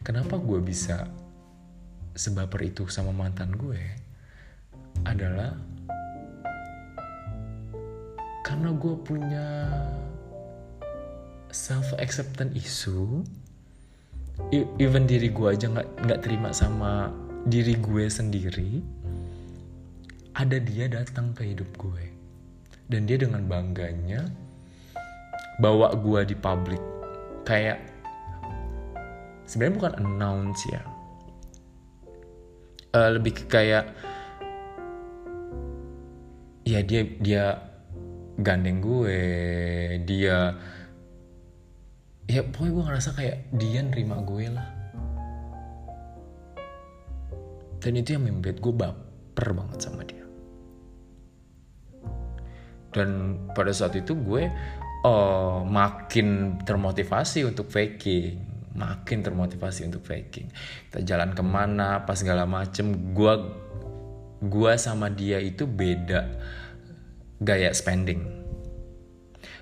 kenapa 0.06 0.38
gue 0.38 0.62
bisa 0.62 1.10
sebaper 2.14 2.70
itu 2.70 2.86
sama 2.86 3.10
mantan 3.10 3.50
gue 3.58 3.82
adalah 5.02 5.58
karena 8.46 8.70
gue 8.70 8.94
punya 9.02 9.46
self 11.50 11.90
acceptance 11.98 12.54
isu 12.54 13.26
even 14.78 15.10
diri 15.10 15.34
gue 15.34 15.48
aja 15.50 15.66
nggak 15.66 16.06
nggak 16.06 16.20
terima 16.22 16.54
sama 16.54 17.10
diri 17.50 17.74
gue 17.74 18.06
sendiri 18.06 18.78
ada 20.36 20.60
dia 20.60 20.84
datang 20.84 21.32
ke 21.32 21.48
hidup 21.48 21.80
gue. 21.80 22.12
Dan 22.86 23.08
dia 23.08 23.16
dengan 23.16 23.48
bangganya 23.48 24.28
bawa 25.58 25.96
gue 25.96 26.28
di 26.28 26.36
publik 26.36 26.78
kayak 27.48 27.95
sebenarnya 29.46 29.76
bukan 29.78 29.94
announce 30.02 30.62
ya. 30.68 30.82
Uh, 32.92 33.10
lebih 33.14 33.32
ke 33.36 33.44
kayak 33.46 33.94
ya 36.66 36.82
dia 36.82 37.02
dia 37.22 37.44
gandeng 38.42 38.82
gue 38.82 39.20
dia 40.02 40.56
ya 42.26 42.40
pokoknya 42.42 42.72
gue 42.74 42.84
ngerasa 42.90 43.10
kayak 43.14 43.36
dia 43.54 43.80
nerima 43.86 44.18
gue 44.26 44.46
lah. 44.50 44.68
Dan 47.78 48.02
itu 48.02 48.18
yang 48.18 48.26
membuat 48.26 48.58
gue 48.58 48.74
baper 48.74 49.48
banget 49.54 49.78
sama 49.78 50.02
dia. 50.02 50.26
Dan 52.90 53.38
pada 53.52 53.70
saat 53.70 53.94
itu 53.94 54.16
gue 54.16 54.50
uh, 55.04 55.60
makin 55.62 56.58
termotivasi 56.64 57.46
untuk 57.46 57.70
faking 57.70 58.55
makin 58.76 59.24
termotivasi 59.24 59.88
untuk 59.88 60.04
faking. 60.04 60.52
Kita 60.92 61.00
jalan 61.02 61.32
ke 61.32 61.42
mana 61.42 62.04
pas 62.04 62.20
segala 62.20 62.44
macem. 62.44 63.16
Gua 63.16 63.40
gua 64.44 64.76
sama 64.76 65.08
dia 65.08 65.40
itu 65.40 65.64
beda 65.64 66.28
gaya 67.40 67.72
spending. 67.72 68.44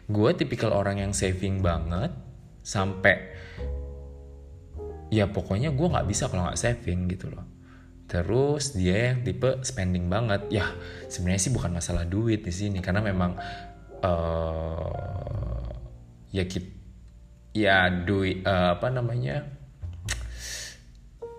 Gue 0.05 0.37
tipikal 0.37 0.77
orang 0.77 1.01
yang 1.01 1.13
saving 1.17 1.65
banget 1.65 2.13
sampai 2.61 3.33
ya 5.09 5.31
pokoknya 5.31 5.71
gue 5.73 5.87
nggak 5.89 6.09
bisa 6.09 6.29
kalau 6.29 6.49
nggak 6.49 6.61
saving 6.61 7.09
gitu 7.09 7.33
loh. 7.33 7.47
Terus 8.05 8.77
dia 8.77 9.17
yang 9.17 9.25
tipe 9.25 9.65
spending 9.65 10.13
banget. 10.13 10.45
Ya 10.53 10.69
sebenarnya 11.09 11.41
sih 11.49 11.53
bukan 11.57 11.73
masalah 11.73 12.05
duit 12.05 12.45
di 12.45 12.53
sini. 12.53 12.85
Karena 12.85 13.01
memang 13.01 13.33
uh, 14.05 15.73
ya 16.31 16.45
kita 16.45 16.74
ya 17.55 17.87
duit 17.87 18.43
uh, 18.43 18.75
apa 18.75 18.91
namanya 18.91 19.47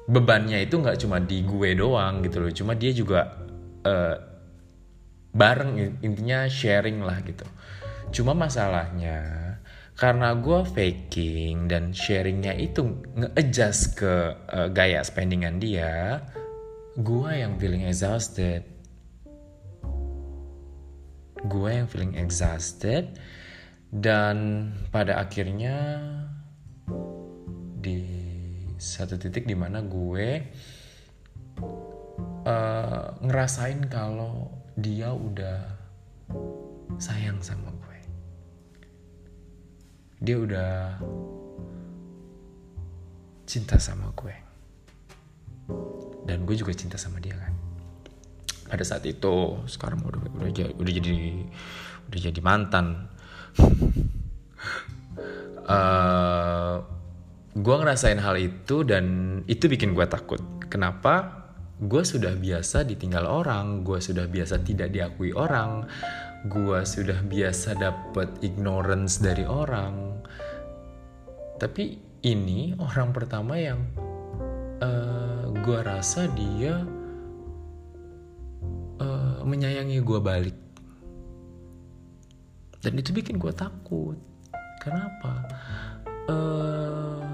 bebannya 0.08 0.64
itu 0.64 0.80
nggak 0.80 1.02
cuma 1.04 1.20
di 1.20 1.44
gue 1.44 1.76
doang 1.76 2.24
gitu 2.24 2.40
loh. 2.40 2.52
Cuma 2.56 2.74
dia 2.74 2.96
juga 2.96 3.36
uh, 3.84 4.16
bareng 5.36 6.00
intinya 6.00 6.48
sharing 6.48 7.04
lah 7.04 7.20
gitu. 7.28 7.44
Cuma 8.16 8.32
masalahnya 8.32 9.44
karena 9.96 10.36
gue 10.36 10.60
faking 10.64 11.72
dan 11.72 11.92
sharingnya 11.92 12.56
itu 12.56 12.84
nge-adjust 13.16 14.00
ke 14.00 14.14
uh, 14.52 14.68
gaya 14.72 15.00
spendingan 15.04 15.60
dia 15.60 16.24
gue 16.96 17.32
yang 17.36 17.60
feeling 17.60 17.84
exhausted. 17.84 18.64
Gue 21.46 21.70
yang 21.84 21.88
feeling 21.92 22.16
exhausted 22.16 23.20
dan 23.94 24.70
pada 24.90 25.22
akhirnya 25.22 26.02
di 27.80 28.02
satu 28.82 29.16
titik 29.16 29.46
di 29.46 29.54
mana 29.54 29.82
gue 29.86 30.42
uh, 32.46 33.06
ngerasain 33.22 33.86
kalau 33.88 34.52
dia 34.76 35.14
udah 35.14 35.60
sayang 37.00 37.40
sama 37.40 37.72
gue. 37.72 38.00
Dia 40.20 40.36
udah 40.42 40.76
cinta 43.46 43.78
sama 43.78 44.12
gue. 44.18 44.36
Dan 46.26 46.44
gue 46.44 46.56
juga 46.58 46.74
cinta 46.74 46.98
sama 46.98 47.22
dia 47.22 47.38
kan? 47.38 47.54
Pada 48.66 48.82
saat 48.82 49.06
itu 49.06 49.62
sekarang 49.70 50.02
udah 50.02 50.20
udah, 50.42 50.74
udah 50.74 50.92
jadi 50.92 51.14
udah 52.10 52.20
jadi 52.20 52.42
mantan 52.42 53.14
uh, 55.70 56.76
gue 57.56 57.76
ngerasain 57.76 58.20
hal 58.20 58.36
itu 58.38 58.84
dan 58.84 59.40
itu 59.48 59.66
bikin 59.72 59.96
gue 59.96 60.06
takut. 60.08 60.42
Kenapa? 60.68 61.46
Gue 61.76 62.08
sudah 62.08 62.32
biasa 62.36 62.88
ditinggal 62.88 63.28
orang 63.28 63.84
gue 63.84 64.00
sudah 64.00 64.32
biasa 64.32 64.64
tidak 64.64 64.96
diakui 64.96 65.36
orang 65.36 65.84
gue 66.46 66.80
sudah 66.86 67.26
biasa 67.26 67.74
dapet 67.74 68.30
ignorance 68.46 69.18
dari 69.18 69.44
orang. 69.50 70.22
Tapi 71.58 71.98
ini 72.22 72.78
orang 72.78 73.10
pertama 73.10 73.58
yang 73.58 73.82
uh, 74.82 74.86
eh, 74.86 75.44
gue 75.66 75.80
rasa 75.82 76.30
dia 76.38 76.86
uh, 79.02 79.42
menyayangi 79.42 79.98
gue 80.06 80.20
balik 80.22 80.58
dan 82.86 82.94
itu 83.02 83.10
bikin 83.10 83.42
gue 83.42 83.50
takut. 83.50 84.14
Kenapa? 84.78 85.50
Uh, 86.30 87.26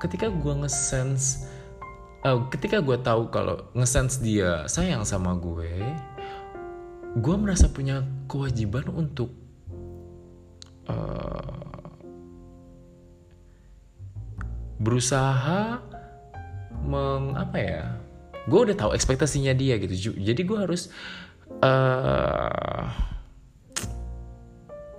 ketika 0.00 0.32
gue 0.32 0.54
ngesense 0.64 1.44
uh, 2.24 2.48
ketika 2.48 2.80
gue 2.80 2.96
tahu 3.04 3.28
kalau 3.28 3.68
ngesense 3.76 4.20
dia 4.20 4.64
sayang 4.68 5.04
sama 5.04 5.36
gue 5.36 5.80
gue 7.20 7.36
merasa 7.36 7.68
punya 7.68 8.04
kewajiban 8.28 8.88
untuk 8.92 9.32
uh, 10.88 11.88
berusaha 14.80 15.80
meng 16.84 17.32
apa 17.32 17.58
ya 17.60 17.84
gue 18.44 18.60
udah 18.60 18.76
tahu 18.76 18.92
ekspektasinya 18.92 19.56
dia 19.56 19.80
gitu. 19.80 20.20
Jadi 20.20 20.40
gue 20.44 20.58
harus 20.58 20.92
uh, 21.64 23.13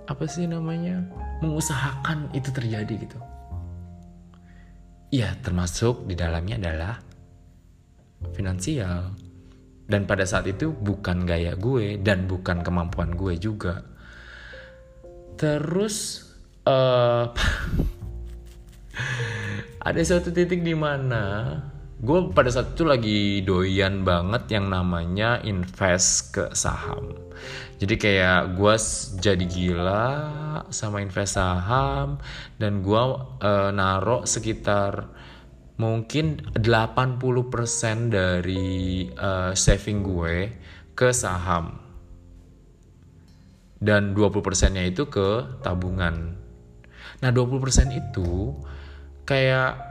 apa 0.06 0.24
sih 0.30 0.46
namanya 0.46 1.02
mengusahakan 1.42 2.30
itu 2.32 2.48
terjadi 2.54 2.94
gitu 2.96 3.18
Ya, 5.14 5.38
termasuk 5.38 6.10
di 6.10 6.18
dalamnya 6.18 6.58
adalah 6.58 6.98
finansial. 8.34 9.14
Dan 9.86 10.02
pada 10.02 10.26
saat 10.26 10.50
itu 10.50 10.74
bukan 10.74 11.22
gaya 11.22 11.54
gue 11.54 11.94
dan 12.02 12.26
bukan 12.26 12.66
kemampuan 12.66 13.14
gue 13.14 13.38
juga. 13.38 13.86
Terus 15.38 16.26
uh, 16.66 17.30
ada 19.88 20.00
suatu 20.02 20.34
titik 20.34 20.66
di 20.66 20.74
mana 20.74 21.54
gue 21.96 22.18
pada 22.36 22.52
saat 22.52 22.76
itu 22.76 22.84
lagi 22.84 23.40
doyan 23.40 24.04
banget 24.04 24.52
yang 24.52 24.68
namanya 24.68 25.40
invest 25.40 26.36
ke 26.36 26.44
saham. 26.52 27.16
Jadi 27.80 27.96
kayak 27.96 28.56
gue 28.56 28.74
jadi 29.20 29.44
gila 29.44 30.04
sama 30.68 31.00
invest 31.00 31.40
saham 31.40 32.20
dan 32.60 32.84
gue 32.84 33.02
uh, 33.40 33.72
narok 33.72 34.28
sekitar 34.28 35.08
mungkin 35.80 36.40
80% 36.56 38.12
dari 38.12 39.08
uh, 39.16 39.52
saving 39.56 40.04
gue 40.04 40.52
ke 40.92 41.08
saham. 41.16 41.80
Dan 43.76 44.16
20% 44.16 44.40
nya 44.72 44.84
itu 44.88 45.08
ke 45.08 45.60
tabungan. 45.60 46.32
Nah 47.20 47.30
20% 47.32 47.92
itu 47.92 48.56
kayak 49.28 49.85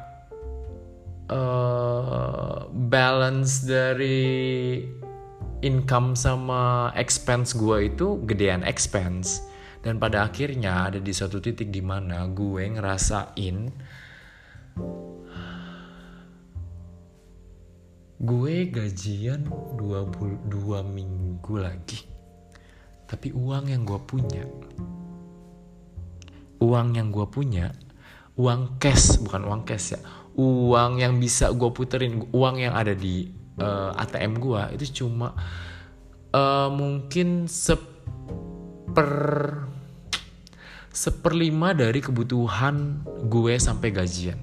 uh, 1.29 2.67
balance 2.71 3.65
dari 3.65 4.81
income 5.65 6.13
sama 6.13 6.91
expense 6.93 7.57
gue 7.57 7.93
itu 7.93 8.21
gedean 8.29 8.61
expense. 8.65 9.41
Dan 9.85 10.01
pada 10.01 10.25
akhirnya 10.25 10.89
ada 10.89 10.97
di 10.97 11.13
suatu 11.13 11.37
titik 11.37 11.69
di 11.69 11.81
mana 11.81 12.25
gue 12.25 12.63
ngerasain 12.73 13.57
gue 18.15 18.55
gajian 18.73 19.45
dua, 19.77 20.09
dua 20.49 20.79
minggu 20.81 21.55
lagi. 21.61 22.01
Tapi 23.05 23.29
uang 23.29 23.69
yang 23.69 23.85
gue 23.85 24.01
punya 24.01 24.43
uang 26.65 26.95
yang 26.95 27.11
gue 27.11 27.27
punya 27.27 27.75
uang 28.39 28.79
cash 28.79 29.19
bukan 29.21 29.43
uang 29.47 29.61
cash 29.67 29.95
ya 29.95 29.99
uang 30.35 30.99
yang 30.99 31.15
bisa 31.19 31.51
gue 31.55 31.71
puterin 31.71 32.27
uang 32.35 32.59
yang 32.59 32.75
ada 32.75 32.91
di 32.91 33.31
uh, 33.59 33.91
eh, 33.95 34.03
ATM 34.03 34.39
gue 34.39 34.61
itu 34.75 35.03
cuma 35.03 35.31
uh, 36.35 36.67
mungkin 36.67 37.47
seper 37.47 39.11
seperlima 40.95 41.75
dari 41.75 41.99
kebutuhan 41.99 43.03
gue 43.27 43.59
sampai 43.59 43.91
gajian. 43.91 44.39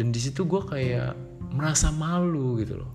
Dan 0.00 0.14
di 0.14 0.20
situ 0.22 0.48
gue 0.48 0.64
kayak 0.64 1.12
merasa 1.52 1.92
malu 1.92 2.56
gitu 2.56 2.80
loh. 2.80 2.92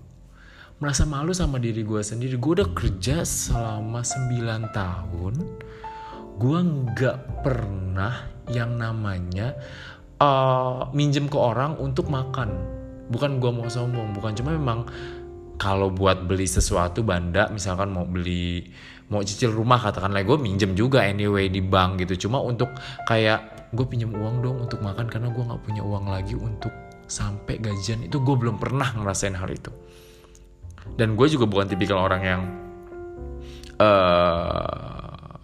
Merasa 0.82 1.06
malu 1.06 1.30
sama 1.30 1.62
diri 1.62 1.86
gue 1.86 2.02
sendiri. 2.02 2.34
Gue 2.34 2.58
udah 2.58 2.70
kerja 2.74 3.22
selama 3.22 4.02
9 4.02 4.74
tahun. 4.74 5.34
Gue 6.34 6.58
nggak 6.58 7.46
pernah 7.46 8.26
yang 8.50 8.74
namanya 8.74 9.54
uh, 10.24 10.88
minjem 10.96 11.28
ke 11.28 11.36
orang 11.36 11.76
untuk 11.76 12.08
makan. 12.08 12.56
Bukan 13.12 13.36
gue 13.38 13.50
mau 13.52 13.68
sombong 13.68 14.16
bukan. 14.16 14.32
Cuma 14.32 14.56
memang 14.56 14.88
kalau 15.60 15.92
buat 15.92 16.24
beli 16.26 16.48
sesuatu 16.48 17.04
banda 17.04 17.46
misalkan 17.52 17.94
mau 17.94 18.08
beli 18.08 18.66
mau 19.12 19.20
cicil 19.20 19.52
rumah 19.52 19.78
katakanlah 19.78 20.24
gue 20.24 20.40
minjem 20.40 20.72
juga 20.72 21.04
anyway 21.04 21.52
di 21.52 21.60
bank 21.60 22.00
gitu. 22.02 22.28
Cuma 22.28 22.40
untuk 22.40 22.72
kayak 23.04 23.70
gue 23.76 23.84
pinjam 23.84 24.10
uang 24.16 24.40
dong 24.40 24.56
untuk 24.64 24.80
makan 24.80 25.06
karena 25.12 25.28
gue 25.28 25.44
nggak 25.44 25.62
punya 25.62 25.82
uang 25.84 26.08
lagi 26.08 26.34
untuk 26.34 26.72
sampai 27.04 27.60
gajian 27.60 28.08
itu. 28.08 28.16
Gue 28.24 28.34
belum 28.40 28.56
pernah 28.56 28.88
ngerasain 28.96 29.36
hal 29.36 29.52
itu. 29.52 29.70
Dan 30.96 31.16
gue 31.16 31.26
juga 31.28 31.48
bukan 31.48 31.68
tipikal 31.68 32.00
orang 32.00 32.22
yang 32.24 32.42
uh, 33.80 35.40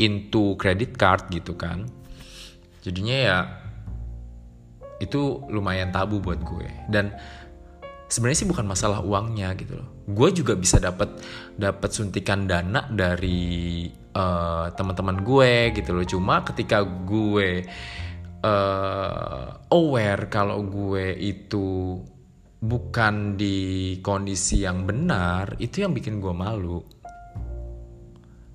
into 0.00 0.56
credit 0.56 0.96
card 0.96 1.28
gitu 1.32 1.56
kan. 1.56 1.88
Jadinya 2.84 3.16
ya 3.16 3.38
itu 5.04 5.44
lumayan 5.52 5.92
tabu 5.92 6.18
buat 6.18 6.40
gue. 6.40 6.68
Dan 6.88 7.12
sebenarnya 8.08 8.38
sih 8.44 8.48
bukan 8.50 8.66
masalah 8.68 9.00
uangnya 9.02 9.52
gitu 9.58 9.80
loh. 9.80 9.88
Gue 10.08 10.30
juga 10.30 10.54
bisa 10.54 10.78
dapat 10.78 11.20
dapat 11.56 11.90
suntikan 11.90 12.46
dana 12.46 12.86
dari 12.88 13.88
uh, 14.14 14.70
teman-teman 14.72 15.24
gue 15.24 15.74
gitu 15.74 15.90
loh. 15.92 16.06
Cuma 16.06 16.44
ketika 16.44 16.84
gue 16.84 17.64
uh, 18.44 19.46
aware 19.72 20.28
kalau 20.28 20.62
gue 20.62 21.16
itu 21.16 21.98
bukan 22.64 23.36
di 23.36 24.00
kondisi 24.00 24.64
yang 24.64 24.88
benar 24.88 25.60
itu 25.60 25.84
yang 25.84 25.92
bikin 25.92 26.20
gue 26.20 26.32
malu. 26.32 26.80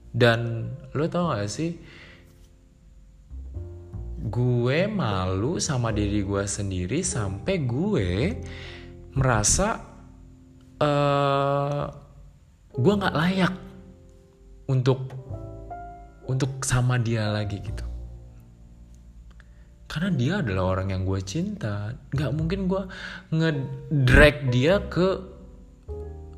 Dan 0.09 0.71
lo 0.97 1.05
tau 1.05 1.37
gak 1.37 1.45
sih 1.45 1.77
gue 4.19 4.79
malu 4.91 5.63
sama 5.63 5.95
diri 5.95 6.27
gue 6.27 6.43
sendiri 6.43 6.99
sampai 6.99 7.55
gue 7.63 8.09
merasa 9.15 9.79
uh, 10.83 11.85
gue 12.75 12.93
nggak 12.99 13.15
layak 13.15 13.53
untuk 14.67 15.07
untuk 16.27 16.61
sama 16.61 16.99
dia 16.99 17.31
lagi 17.31 17.63
gitu. 17.63 17.85
Karena 19.89 20.13
dia 20.13 20.33
adalah 20.45 20.77
orang 20.77 20.93
yang 20.93 21.01
gue 21.07 21.17
cinta. 21.25 21.97
Nggak 22.13 22.31
mungkin 22.37 22.69
gue 22.69 22.83
ngedrag 23.33 24.35
dia 24.53 24.85
ke 24.85 25.25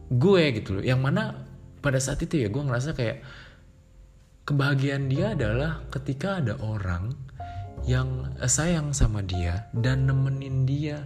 gue 0.07 0.43
gitu 0.55 0.79
loh. 0.79 0.83
Yang 0.85 1.01
mana 1.03 1.23
pada 1.83 1.99
saat 1.99 2.23
itu 2.23 2.39
ya 2.39 2.47
gue 2.47 2.63
ngerasa 2.63 2.95
kayak 2.95 3.19
kebahagiaan 4.47 5.11
dia 5.11 5.35
adalah 5.35 5.83
ketika 5.91 6.39
ada 6.39 6.55
orang 6.63 7.11
yang 7.85 8.29
sayang 8.45 8.93
sama 8.93 9.25
dia 9.25 9.65
dan 9.73 10.05
nemenin 10.05 10.69
dia 10.69 11.05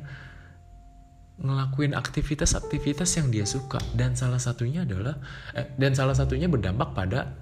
ngelakuin 1.35 1.91
aktivitas-aktivitas 1.95 3.09
yang 3.19 3.27
dia 3.31 3.43
suka. 3.47 3.79
Dan 3.91 4.15
salah 4.15 4.39
satunya 4.39 4.87
adalah 4.87 5.19
eh, 5.55 5.67
dan 5.75 5.91
salah 5.95 6.15
satunya 6.15 6.47
berdampak 6.47 6.95
pada 6.95 7.35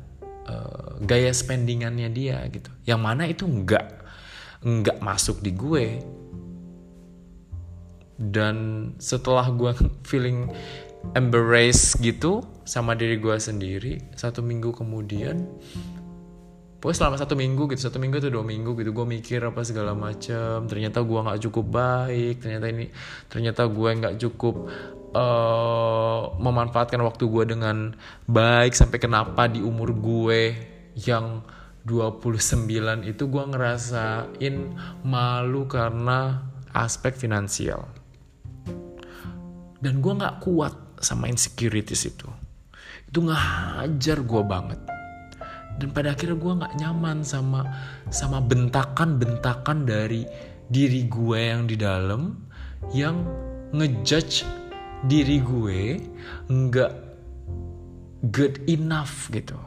uh, 0.49 0.97
gaya 1.05 1.29
spendingannya 1.29 2.09
dia 2.09 2.41
gitu. 2.49 2.73
Yang 2.89 3.01
mana 3.01 3.23
itu 3.29 3.45
enggak 3.45 3.85
enggak 4.65 4.97
masuk 5.01 5.41
di 5.45 5.51
gue. 5.53 5.85
Dan 8.17 8.89
setelah 8.97 9.45
gue 9.53 9.71
feeling 10.09 10.49
embrace 11.11 11.99
gitu 11.99 12.41
sama 12.63 12.95
diri 12.95 13.19
gue 13.19 13.35
sendiri 13.35 13.99
satu 14.15 14.39
minggu 14.39 14.71
kemudian 14.71 15.43
pokoknya 16.83 16.99
selama 16.99 17.15
satu 17.15 17.39
minggu 17.39 17.71
gitu 17.71 17.87
satu 17.87 17.95
minggu 17.95 18.19
atau 18.19 18.27
dua 18.27 18.43
minggu 18.43 18.75
gitu 18.75 18.91
gue 18.91 19.07
mikir 19.07 19.39
apa 19.39 19.63
segala 19.63 19.95
macam 19.95 20.67
ternyata 20.67 20.99
gue 20.99 21.15
nggak 21.15 21.39
cukup 21.47 21.65
baik 21.71 22.43
ternyata 22.43 22.67
ini 22.67 22.91
ternyata 23.31 23.71
gue 23.71 23.89
nggak 24.03 24.15
cukup 24.19 24.67
uh, 25.15 26.35
memanfaatkan 26.43 26.99
waktu 26.99 27.23
gue 27.23 27.43
dengan 27.55 27.95
baik 28.27 28.75
sampai 28.75 28.99
kenapa 28.99 29.47
di 29.47 29.63
umur 29.63 29.95
gue 29.95 30.59
yang 30.99 31.39
29 31.87 32.67
itu 33.07 33.23
gue 33.31 33.43
ngerasain 33.47 34.55
malu 35.07 35.63
karena 35.71 36.47
aspek 36.71 37.15
finansial. 37.15 37.87
Dan 39.83 39.99
gue 39.99 40.13
nggak 40.15 40.39
kuat 40.39 40.99
sama 41.03 41.27
insecurities 41.27 42.07
itu. 42.07 42.27
Itu 43.03 43.27
ngajar 43.27 44.23
gue 44.23 44.43
banget 44.47 44.92
dan 45.81 45.89
pada 45.89 46.13
akhirnya 46.13 46.37
gue 46.37 46.53
nggak 46.63 46.75
nyaman 46.77 47.25
sama 47.25 47.65
sama 48.13 48.39
bentakan-bentakan 48.43 49.85
dari 49.87 50.25
diri 50.69 51.05
gue 51.09 51.39
yang 51.39 51.65
di 51.65 51.75
dalam 51.77 52.37
yang 52.93 53.25
ngejudge 53.73 54.45
diri 55.09 55.41
gue 55.43 55.99
nggak 56.47 56.91
good 58.31 58.61
enough 58.71 59.27
gitu. 59.33 59.57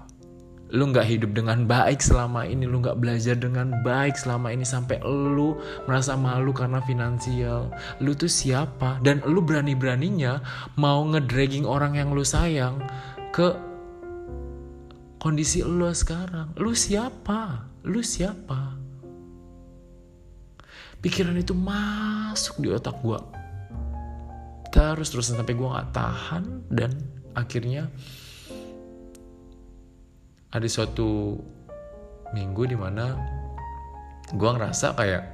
Lu 0.74 0.90
nggak 0.90 1.06
hidup 1.06 1.30
dengan 1.30 1.62
baik 1.62 2.02
selama 2.02 2.42
ini 2.42 2.66
lu 2.66 2.82
nggak 2.82 2.98
belajar 2.98 3.38
dengan 3.38 3.70
baik 3.86 4.18
selama 4.18 4.50
ini 4.50 4.66
sampai 4.66 4.98
lu 5.04 5.54
merasa 5.86 6.18
malu 6.18 6.50
karena 6.50 6.82
finansial. 6.82 7.70
Lu 8.02 8.16
tuh 8.18 8.30
siapa? 8.30 8.98
Dan 9.04 9.22
lu 9.28 9.44
berani 9.44 9.78
beraninya 9.78 10.42
mau 10.74 11.06
ngedragging 11.06 11.68
orang 11.68 11.94
yang 11.94 12.10
lu 12.10 12.26
sayang 12.26 12.82
ke 13.30 13.54
kondisi 15.26 15.66
lu 15.66 15.90
sekarang. 15.90 16.54
Lu 16.54 16.70
siapa? 16.70 17.66
Lu 17.82 17.98
siapa? 17.98 18.78
Pikiran 21.02 21.34
itu 21.34 21.50
masuk 21.50 22.62
di 22.62 22.70
otak 22.70 22.94
gue 23.02 23.18
terus 24.76 25.08
terus 25.08 25.32
sampai 25.32 25.56
gue 25.56 25.64
nggak 25.64 25.88
tahan 25.96 26.68
dan 26.68 26.92
akhirnya 27.32 27.88
ada 30.52 30.68
suatu 30.68 31.40
minggu 32.36 32.68
di 32.68 32.76
mana 32.76 33.16
gue 34.36 34.50
ngerasa 34.52 34.92
kayak 34.92 35.24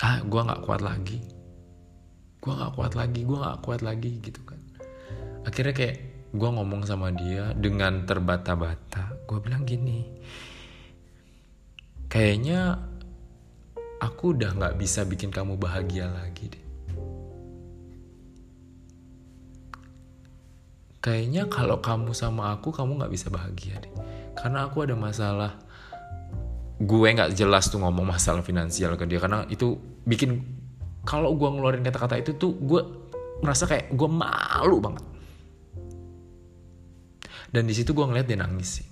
ah 0.00 0.24
gue 0.24 0.40
nggak 0.40 0.62
kuat 0.64 0.80
lagi. 0.80 1.20
Gue 2.40 2.52
nggak 2.56 2.72
kuat 2.72 2.92
lagi 2.96 3.20
gue 3.20 3.36
nggak 3.36 3.58
kuat 3.60 3.80
lagi 3.84 4.16
gitu 4.24 4.40
kan. 4.48 4.60
Akhirnya 5.44 5.76
kayak 5.76 6.05
gue 6.36 6.50
ngomong 6.52 6.84
sama 6.84 7.10
dia 7.10 7.56
dengan 7.56 8.04
terbata-bata. 8.04 9.26
Gue 9.26 9.40
bilang 9.40 9.64
gini 9.64 10.04
kayaknya 12.06 12.80
aku 14.00 14.32
udah 14.32 14.54
nggak 14.56 14.76
bisa 14.78 15.04
bikin 15.04 15.28
kamu 15.28 15.58
bahagia 15.58 16.08
lagi 16.08 16.48
deh. 16.48 16.64
Kayaknya 21.04 21.46
kalau 21.46 21.78
kamu 21.78 22.10
sama 22.16 22.50
aku 22.56 22.74
kamu 22.74 22.98
nggak 22.98 23.12
bisa 23.12 23.30
bahagia 23.30 23.78
deh. 23.78 23.92
Karena 24.34 24.66
aku 24.66 24.82
ada 24.82 24.98
masalah. 24.98 25.54
Gue 26.76 27.08
nggak 27.14 27.32
jelas 27.38 27.70
tuh 27.70 27.80
ngomong 27.80 28.04
masalah 28.04 28.42
finansial 28.42 28.98
ke 28.98 29.06
dia. 29.06 29.22
Karena 29.22 29.46
itu 29.46 29.78
bikin 30.02 30.42
kalau 31.06 31.38
gue 31.38 31.46
ngeluarin 31.46 31.86
kata-kata 31.86 32.18
itu 32.18 32.34
tuh 32.34 32.58
gue 32.58 32.82
merasa 33.38 33.68
kayak 33.70 33.94
gue 33.94 34.08
malu 34.10 34.82
banget 34.82 35.04
dan 37.50 37.66
di 37.66 37.74
situ 37.74 37.94
gue 37.94 38.06
ngeliat 38.06 38.26
dia 38.26 38.38
nangis 38.38 38.82
sih. 38.82 38.88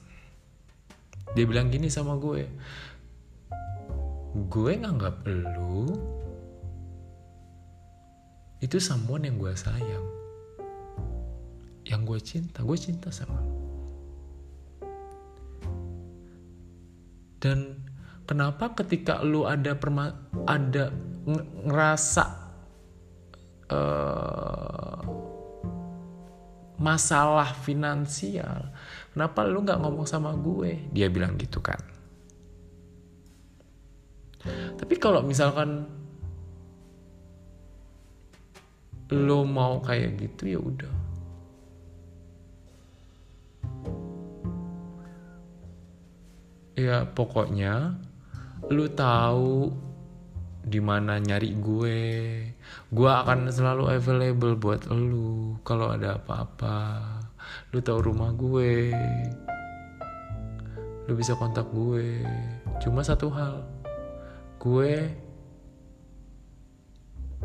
Dia 1.35 1.45
bilang 1.47 1.71
gini 1.71 1.91
sama 1.91 2.15
gue 2.19 2.47
gue 4.35 4.73
nganggap 4.75 5.23
lu 5.31 5.95
itu 8.59 8.83
someone 8.83 9.23
yang 9.23 9.39
gue 9.39 9.55
sayang 9.55 10.07
yang 11.87 12.03
gue 12.03 12.19
cinta 12.19 12.67
gue 12.67 12.75
cinta 12.75 13.15
sama 13.15 13.39
dan 17.39 17.79
kenapa 18.27 18.75
ketika 18.75 19.23
lu 19.23 19.47
ada 19.47 19.79
perma 19.79 20.11
ada 20.51 20.91
ngerasa 21.71 22.27
uh, 23.71 24.99
masalah 26.75 27.55
finansial 27.55 28.75
kenapa 29.15 29.47
lu 29.47 29.63
nggak 29.63 29.79
ngomong 29.79 30.07
sama 30.11 30.35
gue? 30.35 30.91
Dia 30.91 31.07
bilang 31.07 31.39
gitu 31.39 31.63
kan. 31.63 31.79
Tapi 34.75 34.95
kalau 34.99 35.23
misalkan 35.25 35.87
lo 39.15 39.47
mau 39.47 39.79
kayak 39.79 40.19
gitu 40.19 40.43
ya 40.51 40.61
udah. 40.61 40.95
Ya 46.75 47.07
pokoknya 47.07 47.95
lu 48.67 48.91
tahu 48.91 49.71
di 50.65 50.81
mana 50.81 51.21
nyari 51.21 51.53
gue. 51.57 52.01
Gue 52.89 53.11
akan 53.13 53.53
selalu 53.53 53.95
available 54.01 54.57
buat 54.57 54.89
lu 54.89 55.61
kalau 55.63 55.93
ada 55.93 56.17
apa-apa. 56.17 57.05
Lu 57.71 57.85
tahu 57.85 58.11
rumah 58.11 58.33
gue. 58.33 58.93
Lu 61.05 61.13
bisa 61.13 61.37
kontak 61.37 61.69
gue. 61.69 62.25
Cuma 62.81 63.05
satu 63.05 63.29
hal. 63.29 63.61
Gue 64.59 65.13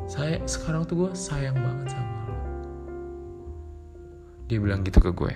saya 0.08 0.40
sekarang 0.48 0.88
tuh 0.88 1.06
gue 1.06 1.12
sayang 1.12 1.60
banget 1.60 1.92
sama 1.92 2.18
lo 2.24 2.36
dia 4.50 4.58
bilang 4.58 4.82
gitu 4.82 4.98
ke 4.98 5.14
gue. 5.14 5.34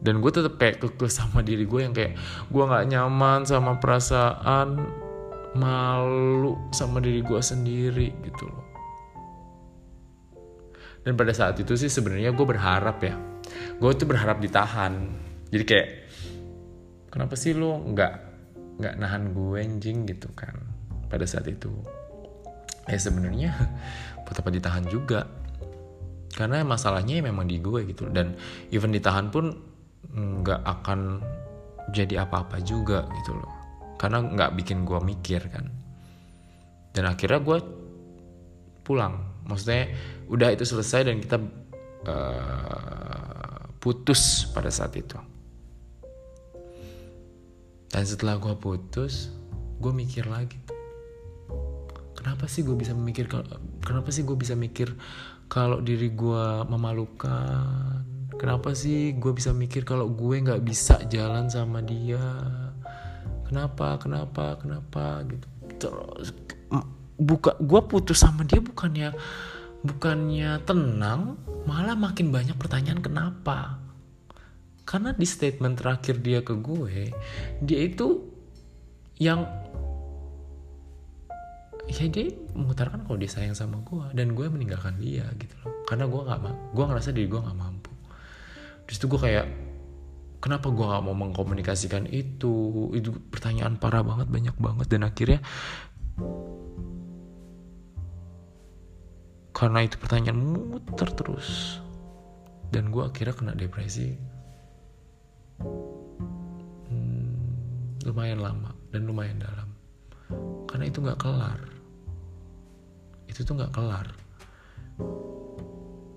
Dan 0.00 0.24
gue 0.24 0.32
tetap 0.32 0.56
kayak 0.56 0.80
kekeh 0.80 1.12
sama 1.12 1.44
diri 1.44 1.68
gue 1.68 1.80
yang 1.84 1.92
kayak 1.92 2.16
gue 2.48 2.64
nggak 2.64 2.88
nyaman 2.88 3.44
sama 3.44 3.76
perasaan 3.76 4.88
malu 5.56 6.54
sama 6.70 7.02
diri 7.02 7.22
gue 7.26 7.40
sendiri 7.42 8.08
gitu 8.22 8.44
loh. 8.46 8.66
Dan 11.00 11.16
pada 11.16 11.32
saat 11.32 11.56
itu 11.58 11.74
sih 11.74 11.88
sebenarnya 11.88 12.30
gue 12.30 12.46
berharap 12.46 12.98
ya. 13.02 13.16
Gue 13.80 13.90
tuh 13.96 14.06
berharap 14.06 14.38
ditahan. 14.38 15.10
Jadi 15.50 15.64
kayak 15.64 15.88
kenapa 17.10 17.34
sih 17.34 17.56
lo 17.56 17.80
nggak 17.80 18.14
nggak 18.78 18.94
nahan 19.00 19.32
gue 19.34 19.58
anjing 19.58 20.06
gitu 20.06 20.30
kan 20.36 20.54
pada 21.10 21.26
saat 21.26 21.48
itu. 21.48 21.72
Ya 22.86 23.00
sebenarnya 23.00 23.50
buat 24.28 24.36
apa 24.36 24.50
ditahan 24.52 24.86
juga. 24.86 25.26
Karena 26.30 26.62
masalahnya 26.62 27.18
memang 27.26 27.50
di 27.50 27.58
gue 27.58 27.90
gitu 27.90 28.06
dan 28.06 28.38
even 28.70 28.94
ditahan 28.94 29.34
pun 29.34 29.50
nggak 30.14 30.62
akan 30.62 31.18
jadi 31.90 32.22
apa-apa 32.22 32.62
juga 32.62 33.02
gitu 33.18 33.34
loh 33.34 33.59
karena 34.00 34.24
nggak 34.24 34.56
bikin 34.56 34.88
gue 34.88 34.96
mikir 34.96 35.44
kan. 35.52 35.68
Dan 36.96 37.04
akhirnya 37.04 37.44
gue 37.44 37.58
pulang. 38.80 39.44
Maksudnya 39.44 39.92
udah 40.32 40.48
itu 40.56 40.64
selesai 40.64 41.04
dan 41.04 41.20
kita 41.20 41.36
uh, 42.08 43.68
putus 43.76 44.48
pada 44.56 44.72
saat 44.72 44.96
itu. 44.96 45.20
Dan 47.92 48.04
setelah 48.08 48.40
gue 48.40 48.56
putus 48.56 49.28
gue 49.76 49.92
mikir 49.92 50.24
lagi. 50.32 50.56
Kenapa 52.16 52.48
sih 52.48 52.64
gue 52.64 52.76
bisa 52.76 52.96
mikir 52.96 53.28
kenapa 53.84 54.08
sih 54.12 54.24
gue 54.24 54.36
bisa 54.36 54.56
mikir 54.56 54.96
kalau 55.52 55.84
diri 55.84 56.08
gue 56.16 56.44
memalukan? 56.72 58.00
Kenapa 58.40 58.72
sih 58.72 59.12
gue 59.20 59.32
bisa 59.36 59.52
mikir 59.52 59.84
kalau 59.84 60.08
gue 60.08 60.36
nggak 60.40 60.64
bisa 60.64 60.96
jalan 61.12 61.52
sama 61.52 61.84
dia 61.84 62.20
kenapa 63.50 63.98
kenapa 63.98 64.54
kenapa 64.62 65.26
gitu. 65.26 65.46
Terus 65.82 66.30
buka 67.18 67.58
gue 67.58 67.80
putus 67.90 68.22
sama 68.22 68.46
dia 68.46 68.62
bukannya 68.62 69.12
bukannya 69.82 70.62
tenang 70.64 71.36
malah 71.66 71.98
makin 71.98 72.30
banyak 72.30 72.54
pertanyaan 72.54 73.02
kenapa. 73.02 73.82
Karena 74.86 75.10
di 75.10 75.26
statement 75.26 75.82
terakhir 75.82 76.22
dia 76.22 76.46
ke 76.46 76.54
gue 76.54 77.10
dia 77.66 77.78
itu 77.82 78.22
yang 79.18 79.44
ya 81.90 82.06
dia 82.06 82.30
mengutarakan 82.54 83.02
kalau 83.02 83.18
dia 83.18 83.26
sayang 83.26 83.58
sama 83.58 83.82
gue 83.82 84.14
dan 84.14 84.38
gue 84.38 84.46
meninggalkan 84.46 84.94
dia 85.02 85.26
gitu 85.42 85.58
loh. 85.66 85.82
Karena 85.90 86.06
gue 86.06 86.22
nggak 86.22 86.40
gue 86.70 86.84
ngerasa 86.86 87.10
diri 87.10 87.26
gue 87.26 87.40
nggak 87.42 87.58
mampu. 87.58 87.90
Di 88.86 88.92
situ 88.94 89.10
gue 89.10 89.18
kayak 89.18 89.69
kenapa 90.40 90.72
gue 90.72 90.82
nggak 90.82 91.04
mau 91.04 91.14
mengkomunikasikan 91.14 92.08
itu? 92.08 92.88
Itu 92.96 93.12
pertanyaan 93.28 93.76
parah 93.76 94.00
banget 94.00 94.28
banyak 94.32 94.56
banget. 94.56 94.86
Dan 94.88 95.04
akhirnya 95.04 95.38
karena 99.52 99.84
itu 99.84 99.96
pertanyaan 100.00 100.40
muter 100.40 101.08
terus. 101.12 101.78
Dan 102.72 102.88
gue 102.88 103.04
akhirnya 103.04 103.36
kena 103.36 103.52
depresi. 103.52 104.16
Hmm, 106.88 107.36
lumayan 108.08 108.40
lama 108.40 108.72
dan 108.90 109.04
lumayan 109.04 109.38
dalam. 109.38 109.68
Karena 110.66 110.84
itu 110.88 110.98
nggak 111.04 111.20
kelar. 111.20 111.60
Itu 113.28 113.44
tuh 113.44 113.54
nggak 113.60 113.74
kelar. 113.76 114.08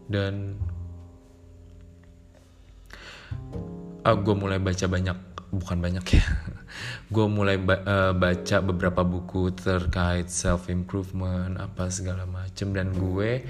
Dan 0.08 0.62
uh, 4.04 4.12
ah, 4.12 4.16
gue 4.20 4.36
mulai 4.36 4.60
baca 4.60 4.86
banyak 4.86 5.18
bukan 5.54 5.78
banyak 5.80 6.06
ya. 6.20 6.26
Gue 7.14 7.30
mulai 7.30 7.62
ba 7.62 7.78
uh, 7.86 8.14
baca 8.18 8.58
beberapa 8.66 9.06
buku 9.06 9.54
terkait 9.54 10.28
self 10.34 10.68
improvement 10.74 11.54
apa 11.62 11.88
segala 11.94 12.26
macem 12.26 12.74
dan 12.74 12.90
gue 12.90 13.46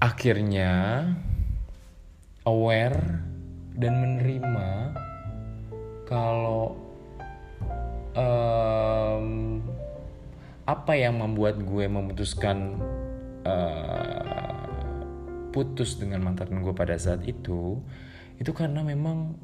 akhirnya 0.00 1.04
aware 2.48 3.20
dan 3.76 3.92
menerima 4.00 4.68
kalau 6.08 6.80
um, 8.16 9.60
apa 10.64 10.92
yang 10.96 11.20
membuat 11.20 11.60
gue 11.60 11.84
memutuskan 11.84 12.80
uh, 13.44 14.64
putus 15.52 16.00
dengan 16.00 16.24
mantan 16.24 16.64
gue 16.64 16.72
pada 16.72 16.96
saat 16.96 17.20
itu 17.28 17.76
itu 18.40 18.50
karena 18.56 18.80
memang 18.80 19.36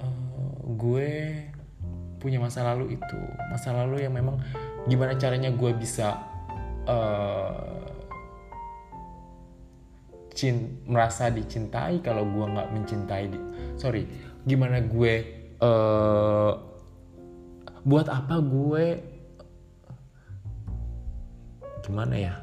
uh, 0.00 0.56
gue 0.74 1.10
punya 2.18 2.40
masa 2.40 2.64
lalu 2.64 2.96
itu. 2.96 3.20
Masa 3.52 3.76
lalu 3.76 4.08
yang 4.08 4.16
memang 4.16 4.40
gimana 4.88 5.14
caranya 5.20 5.52
gue 5.52 5.70
bisa 5.76 6.16
uh, 6.88 7.78
cint 10.38 10.86
merasa 10.86 11.34
dicintai 11.34 11.98
kalau 11.98 12.22
gue 12.22 12.46
nggak 12.46 12.70
mencintai 12.70 13.24
di 13.26 13.38
sorry 13.74 14.06
gimana 14.46 14.78
gue 14.78 15.14
uh, 15.58 16.54
buat 17.82 18.06
apa 18.06 18.38
gue 18.38 18.86
gimana 21.82 22.14
ya 22.14 22.34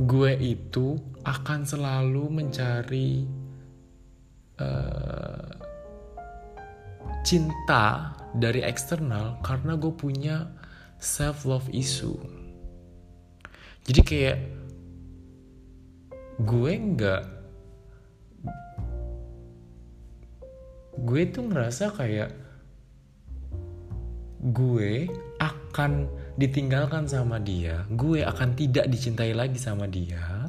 gue 0.00 0.32
itu 0.40 0.96
akan 1.28 1.68
selalu 1.68 2.24
mencari 2.32 3.28
uh, 4.56 5.52
cinta 7.20 8.16
dari 8.32 8.64
eksternal 8.64 9.36
karena 9.44 9.76
gue 9.76 9.92
punya 9.92 10.48
self 10.96 11.44
love 11.44 11.68
issue. 11.68 12.16
Jadi 13.84 14.00
kayak 14.00 14.38
gue 16.40 16.72
nggak 16.72 17.22
gue 21.00 21.22
tuh 21.32 21.44
ngerasa 21.48 21.92
kayak 21.92 22.32
gue 24.40 25.08
akan 25.36 26.08
ditinggalkan 26.40 27.04
sama 27.04 27.36
dia, 27.36 27.84
gue 27.92 28.24
akan 28.24 28.56
tidak 28.56 28.88
dicintai 28.88 29.36
lagi 29.36 29.60
sama 29.60 29.84
dia. 29.84 30.48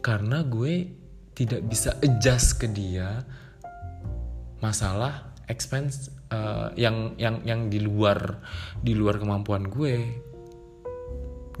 Karena 0.00 0.40
gue 0.40 0.88
tidak 1.36 1.60
bisa 1.68 1.92
adjust 2.00 2.56
ke 2.56 2.72
dia 2.72 3.20
masalah 4.64 5.36
expense 5.44 6.08
uh, 6.32 6.72
yang 6.72 7.12
yang 7.20 7.44
yang 7.44 7.60
di 7.68 7.84
luar 7.84 8.40
di 8.80 8.96
luar 8.96 9.20
kemampuan 9.20 9.68
gue. 9.68 9.96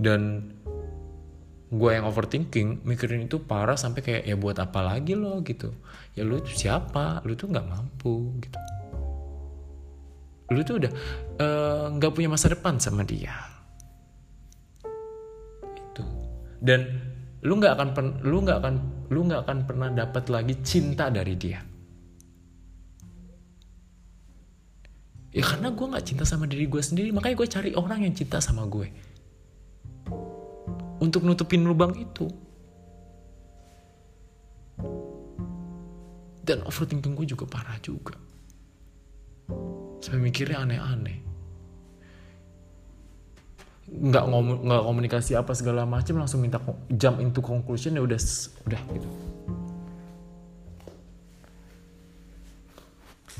Dan 0.00 0.48
gue 1.68 1.90
yang 1.92 2.08
overthinking 2.08 2.80
mikirin 2.88 3.28
itu 3.28 3.44
parah 3.44 3.76
sampai 3.76 4.00
kayak 4.00 4.24
ya 4.24 4.40
buat 4.40 4.56
apa 4.56 4.80
lagi 4.80 5.12
lo? 5.12 5.44
gitu. 5.44 5.68
Ya 6.16 6.24
lu 6.24 6.40
siapa? 6.48 7.20
Lu 7.28 7.36
tuh 7.36 7.52
nggak 7.52 7.68
mampu 7.68 8.40
gitu 8.40 8.79
lu 10.50 10.66
tuh 10.66 10.82
udah 10.82 10.92
eh, 11.38 11.84
nggak 11.94 12.10
uh, 12.10 12.14
punya 12.14 12.28
masa 12.28 12.50
depan 12.50 12.82
sama 12.82 13.06
dia. 13.06 13.34
Itu. 15.62 16.02
Dan 16.58 16.90
lu 17.46 17.54
nggak 17.56 17.72
akan 17.78 17.88
lu 18.26 18.42
nggak 18.42 18.58
akan 18.58 18.74
lu 19.14 19.20
nggak 19.30 19.40
akan 19.46 19.58
pernah 19.64 19.88
dapat 19.94 20.26
lagi 20.26 20.54
cinta 20.66 21.06
dari 21.08 21.34
dia. 21.38 21.62
Ya 25.30 25.46
karena 25.46 25.70
gue 25.70 25.86
nggak 25.86 26.06
cinta 26.10 26.26
sama 26.26 26.50
diri 26.50 26.66
gue 26.66 26.82
sendiri 26.82 27.14
makanya 27.14 27.38
gue 27.38 27.48
cari 27.48 27.70
orang 27.78 28.02
yang 28.02 28.14
cinta 28.18 28.42
sama 28.42 28.66
gue. 28.66 28.90
Untuk 30.98 31.22
nutupin 31.22 31.62
lubang 31.62 31.94
itu. 31.94 32.26
Dan 36.42 36.66
overthinking 36.66 37.14
gue 37.14 37.30
juga 37.30 37.46
parah 37.46 37.78
juga 37.78 38.29
sampai 40.00 40.20
mikirnya 40.20 40.64
aneh-aneh. 40.64 41.18
Nggak 43.90 44.24
ngomong 44.26 44.64
nggak 44.64 44.82
komunikasi 44.86 45.36
apa 45.36 45.52
segala 45.52 45.84
macam 45.84 46.18
langsung 46.18 46.40
minta 46.40 46.58
jump 46.94 47.20
into 47.20 47.44
conclusion 47.44 47.94
ya 47.94 48.02
udah 48.02 48.20
udah 48.66 48.82
gitu. 48.96 49.08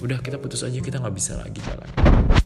Udah 0.00 0.18
kita 0.24 0.40
putus 0.40 0.64
aja 0.64 0.80
kita 0.80 0.96
nggak 0.96 1.16
bisa 1.16 1.36
lagi 1.36 1.60
jalan 1.60 2.39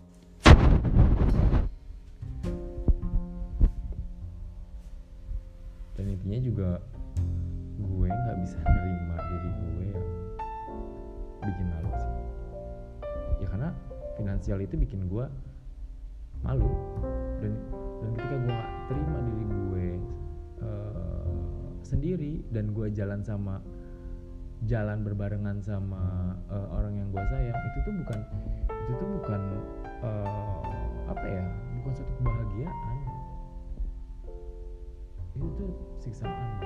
finansial 14.45 14.61
itu 14.61 14.77
bikin 14.77 15.09
gue 15.09 15.25
malu. 16.45 16.69
Dan 17.41 17.57
dan 18.05 18.09
ketika 18.13 18.37
gue 18.45 18.53
gak 18.53 18.71
terima 18.93 19.19
diri 19.25 19.45
gue 19.49 19.87
uh, 20.61 21.33
sendiri 21.81 22.35
dan 22.53 22.77
gue 22.77 22.93
jalan 22.93 23.25
sama 23.25 23.65
jalan 24.69 25.01
berbarengan 25.01 25.65
sama 25.65 26.37
uh, 26.53 26.69
orang 26.77 26.93
yang 26.93 27.09
gue 27.09 27.25
sayang 27.33 27.57
itu 27.57 27.79
tuh 27.89 27.95
bukan 28.05 28.21
itu 28.69 28.93
tuh 29.01 29.09
bukan 29.17 29.43
uh, 30.05 30.61
apa 31.09 31.25
ya 31.25 31.45
bukan 31.81 31.93
suatu 31.97 32.13
kebahagiaan. 32.21 32.97
Itu 35.41 35.49
tuh 35.57 35.73
siksaan. 36.05 36.61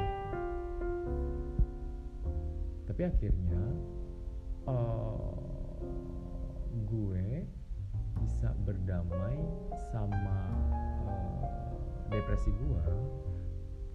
Tapi 2.91 3.07
akhirnya 3.07 3.63
uh, 4.67 5.39
gue 6.75 7.47
bisa 8.29 8.53
berdamai 8.69 9.41
sama 9.89 10.37
uh, 11.09 11.73
depresi 12.13 12.53
gue 12.53 12.85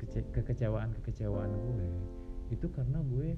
kece 0.02 0.26
kekecewaan 0.34 0.89
kekecewaan 0.98 1.54
gue. 1.54 1.88
Itu 2.50 2.65
karena 2.74 2.98
gue 3.06 3.38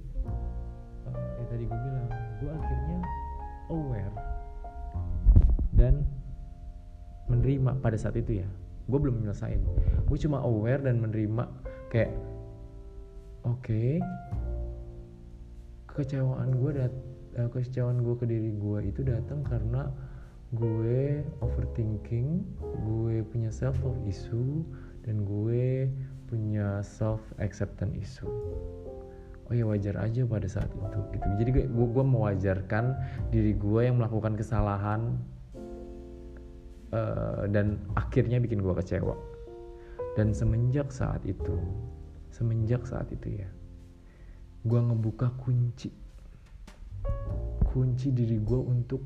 uh, 1.04 1.30
ya 1.36 1.46
tadi 1.52 1.68
gue 1.68 1.80
bilang 1.84 2.08
gue 2.40 2.48
akhirnya 2.48 3.00
aware 3.76 4.16
dan 5.76 6.08
menerima 7.28 7.76
pada 7.84 8.00
saat 8.00 8.16
itu 8.16 8.40
ya. 8.40 8.48
Gue 8.88 8.96
belum 8.96 9.20
menyelesaikan. 9.20 10.08
Gue 10.08 10.18
cuma 10.18 10.48
aware 10.48 10.80
dan 10.80 11.04
menerima 11.04 11.44
kayak 11.92 12.16
oke 13.44 13.60
okay, 13.60 14.00
kekecewaan 15.92 16.56
gue 16.56 16.72
dat 16.72 16.94
uh, 17.36 17.52
kekecewaan 17.52 18.00
gue 18.00 18.16
ke 18.16 18.26
diri 18.26 18.56
gue 18.56 18.80
itu 18.96 19.04
datang 19.04 19.44
karena 19.44 19.92
gue 20.54 21.26
overthinking 21.42 22.46
gue 22.86 23.26
punya 23.34 23.50
self 23.50 23.82
love 23.82 23.98
issue 24.06 24.62
dan 25.02 25.26
gue 25.26 25.90
punya 26.30 26.86
self 26.86 27.22
acceptance 27.42 27.98
issue 27.98 28.30
oh 29.46 29.54
ya 29.54 29.66
wajar 29.66 29.94
aja 30.02 30.26
pada 30.26 30.50
saat 30.50 30.70
itu 30.74 31.00
gitu. 31.14 31.28
Jadi 31.38 31.50
gue 31.54 31.66
gue 31.70 32.06
mewajarkan 32.06 32.98
diri 33.30 33.54
gue 33.54 33.82
yang 33.86 34.02
melakukan 34.02 34.34
kesalahan 34.34 35.22
uh, 36.90 37.46
dan 37.50 37.78
akhirnya 37.94 38.42
bikin 38.42 38.62
gue 38.62 38.74
kecewa. 38.74 39.14
Dan 40.16 40.32
semenjak 40.32 40.90
saat 40.90 41.22
itu 41.28 41.60
semenjak 42.32 42.84
saat 42.84 43.08
itu 43.14 43.44
ya 43.44 43.50
gue 44.66 44.80
ngebuka 44.82 45.30
kunci. 45.38 45.94
Kunci 47.70 48.10
diri 48.10 48.42
gue 48.42 48.58
untuk 48.58 49.04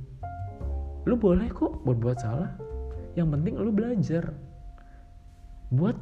lu 1.08 1.16
boleh 1.16 1.48
kok 1.52 1.84
buat 1.88 2.00
buat 2.00 2.18
salah. 2.20 2.52
Yang 3.16 3.28
penting 3.38 3.54
lu 3.60 3.72
belajar. 3.72 4.34
Buat 5.72 5.96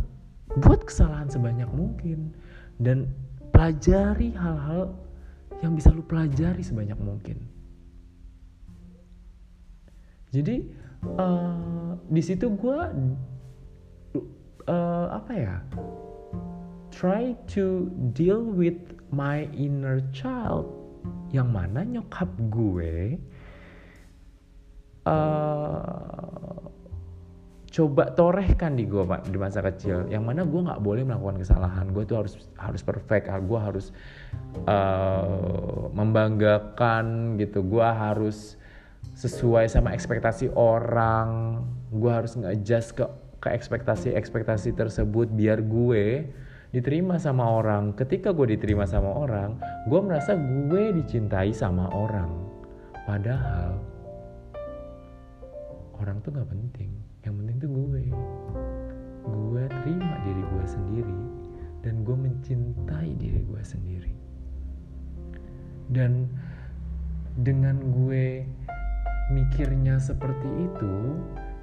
buat 0.64 0.82
kesalahan 0.88 1.30
sebanyak 1.30 1.70
mungkin. 1.74 2.34
Dan 2.78 3.12
pelajari 3.54 4.34
hal-hal 4.38 4.94
yang 5.66 5.74
bisa 5.74 5.90
lu 5.90 6.06
pelajari 6.06 6.62
sebanyak 6.62 6.98
mungkin. 7.02 7.42
Jadi 10.30 10.70
uh, 11.18 11.98
di 12.10 12.22
situ 12.22 12.54
gue 12.54 12.80
uh, 14.70 15.08
apa 15.14 15.34
ya? 15.34 15.58
Try 16.94 17.38
to 17.54 17.94
deal 18.18 18.42
with 18.42 18.98
my 19.14 19.46
inner 19.54 20.02
child. 20.14 20.66
Yang 21.30 21.50
mana 21.52 21.80
nyokap 21.86 22.30
gue 22.50 23.20
uh, 25.08 26.08
coba 27.78 28.10
torehkan 28.18 28.74
di 28.74 28.90
gue 28.90 29.06
pak 29.06 29.30
di 29.30 29.38
masa 29.38 29.62
kecil. 29.62 30.10
Yang 30.10 30.24
mana 30.26 30.42
gue 30.50 30.62
nggak 30.66 30.82
boleh 30.82 31.06
melakukan 31.06 31.38
kesalahan. 31.38 31.86
Gue 31.94 32.04
tuh 32.10 32.26
harus 32.26 32.34
harus 32.58 32.82
perfect. 32.82 33.30
Gue 33.46 33.60
harus 33.62 33.94
uh, 34.66 35.86
membanggakan 35.94 37.38
gitu. 37.38 37.62
Gue 37.62 37.86
harus 37.86 38.58
sesuai 39.14 39.70
sama 39.70 39.94
ekspektasi 39.94 40.50
orang. 40.58 41.62
Gue 41.94 42.12
harus 42.12 42.34
nge-adjust 42.34 42.98
ke 42.98 43.06
ke 43.38 43.54
ekspektasi 43.54 44.18
ekspektasi 44.18 44.74
tersebut 44.74 45.30
biar 45.30 45.62
gue 45.62 46.26
diterima 46.74 47.22
sama 47.22 47.46
orang. 47.46 47.94
Ketika 47.94 48.34
gue 48.34 48.58
diterima 48.58 48.90
sama 48.90 49.14
orang 49.14 49.62
gue 49.86 50.00
merasa 50.02 50.34
gue 50.34 50.98
dicintai 50.98 51.54
sama 51.54 51.94
orang. 51.94 52.34
Padahal 53.06 53.97
orang 56.02 56.22
tuh 56.22 56.34
nggak 56.34 56.50
penting. 56.50 56.92
Yang 57.26 57.34
penting 57.44 57.56
tuh 57.62 57.70
gue. 57.74 58.04
Gue 59.28 59.64
terima 59.84 60.16
diri 60.24 60.44
gue 60.44 60.66
sendiri 60.66 61.20
dan 61.84 62.02
gue 62.08 62.16
mencintai 62.16 63.12
diri 63.20 63.42
gue 63.44 63.62
sendiri. 63.62 64.14
Dan 65.92 66.28
dengan 67.40 67.80
gue 67.94 68.44
mikirnya 69.32 70.00
seperti 70.00 70.48
itu 70.64 70.96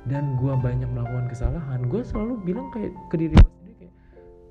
dan 0.04 0.36
gue 0.36 0.52
banyak 0.52 0.86
melakukan 0.92 1.32
kesalahan 1.32 1.80
gue 1.88 2.04
selalu 2.04 2.36
bilang 2.44 2.68
kayak 2.76 2.92
ke 3.08 3.16
diri 3.16 3.32
gue 3.40 3.52
sendiri 3.56 3.74
kayak 3.80 3.94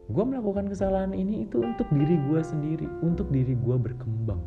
gue 0.10 0.24
melakukan 0.26 0.66
kesalahan 0.66 1.14
ini 1.14 1.46
itu 1.46 1.62
untuk 1.62 1.86
diri 1.94 2.18
gue 2.18 2.42
sendiri 2.42 2.88
untuk 3.06 3.30
diri 3.30 3.54
gue 3.54 3.78
berkembang. 3.78 4.42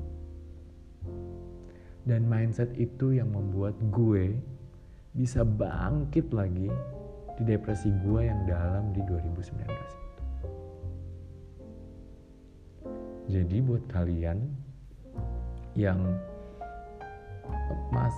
Dan 2.07 2.31
mindset 2.31 2.71
itu 2.79 3.19
yang 3.19 3.35
membuat 3.35 3.75
gue 3.91 4.39
bisa 5.17 5.41
bangkit 5.41 6.29
lagi 6.37 6.69
di 7.41 7.43
depresi 7.49 7.89
gue 8.05 8.29
yang 8.29 8.45
dalam 8.45 8.93
di 8.93 9.01
2019 9.01 9.65
itu. 9.65 9.97
Jadi 13.27 13.57
buat 13.65 13.83
kalian 13.91 14.39
yang 15.73 15.99
mas 17.91 18.15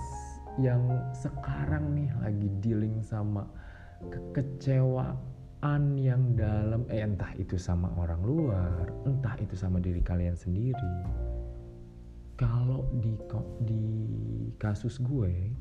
yang 0.59 0.83
sekarang 1.15 1.95
nih 1.95 2.11
lagi 2.19 2.47
dealing 2.59 2.99
sama 2.99 3.47
kekecewaan 4.11 5.83
yang 5.95 6.35
dalam 6.35 6.83
eh 6.91 7.03
entah 7.03 7.31
itu 7.39 7.55
sama 7.55 7.89
orang 7.95 8.21
luar, 8.27 8.91
entah 9.07 9.39
itu 9.39 9.55
sama 9.55 9.79
diri 9.79 10.03
kalian 10.03 10.35
sendiri. 10.35 10.95
Kalau 12.35 12.87
di 12.99 13.15
di 13.67 13.83
kasus 14.59 14.99
gue 14.99 15.51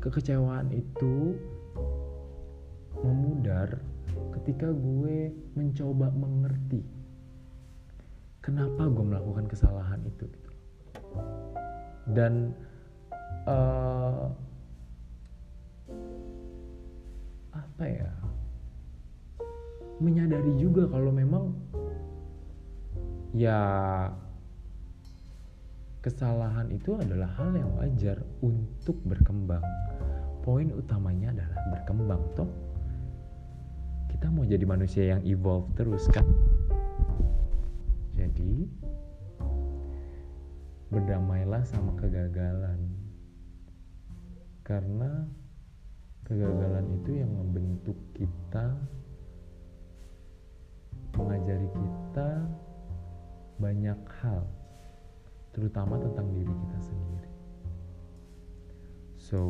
kekecewaan 0.00 0.72
itu 0.72 1.36
memudar 3.04 3.80
ketika 4.40 4.72
gue 4.72 5.32
mencoba 5.52 6.08
mengerti 6.16 6.80
kenapa 8.40 8.88
gue 8.88 9.04
melakukan 9.04 9.46
kesalahan 9.46 10.00
itu 10.08 10.24
gitu. 10.24 10.50
dan 12.16 12.56
uh, 13.44 14.32
apa 17.52 17.84
ya 17.84 18.12
menyadari 20.00 20.56
juga 20.56 20.88
kalau 20.88 21.12
memang 21.12 21.52
ya 23.36 23.60
kesalahan 26.00 26.72
itu 26.72 26.96
adalah 26.96 27.28
hal 27.36 27.52
yang 27.52 27.70
wajar 27.76 28.16
untuk 28.40 28.96
berkembang. 29.04 29.60
Poin 30.40 30.72
utamanya 30.72 31.36
adalah 31.36 31.60
berkembang 31.76 32.22
toh. 32.32 32.48
Kita 34.08 34.32
mau 34.32 34.48
jadi 34.48 34.64
manusia 34.64 35.12
yang 35.12 35.22
evolve 35.28 35.68
terus 35.76 36.08
kan? 36.08 36.24
Jadi 38.16 38.64
berdamailah 40.88 41.62
sama 41.68 41.92
kegagalan. 42.00 42.80
Karena 44.64 45.28
kegagalan 46.24 46.86
itu 46.96 47.10
yang 47.20 47.32
membentuk 47.36 47.96
kita 48.16 48.72
mengajari 51.12 51.68
kita 51.68 52.30
banyak 53.60 54.00
hal 54.24 54.48
terutama 55.60 56.00
tentang 56.00 56.24
diri 56.32 56.48
kita 56.48 56.78
sendiri. 56.80 57.30
So, 59.20 59.40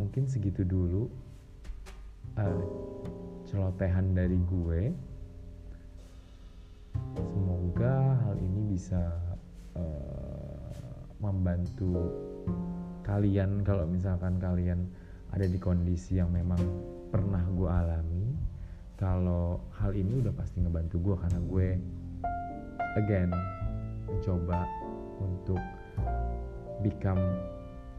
mungkin 0.00 0.24
segitu 0.24 0.64
dulu 0.64 1.12
uh, 2.40 2.64
celotehan 3.44 4.16
dari 4.16 4.40
gue. 4.40 4.80
Semoga 7.20 8.16
hal 8.24 8.40
ini 8.40 8.72
bisa 8.72 9.12
uh, 9.76 11.04
membantu 11.20 12.00
kalian 13.04 13.60
kalau 13.60 13.84
misalkan 13.84 14.40
kalian 14.40 14.88
ada 15.30 15.44
di 15.46 15.60
kondisi 15.60 16.16
yang 16.16 16.32
memang 16.32 16.58
pernah 17.12 17.44
gue 17.52 17.68
alami. 17.68 18.26
Kalau 18.96 19.60
hal 19.80 19.92
ini 19.96 20.24
udah 20.24 20.32
pasti 20.32 20.60
ngebantu 20.64 20.96
gue 21.00 21.16
karena 21.20 21.40
gue 21.40 21.68
again 22.98 23.30
mencoba 24.10 24.66
untuk 25.22 25.60
become 26.82 27.20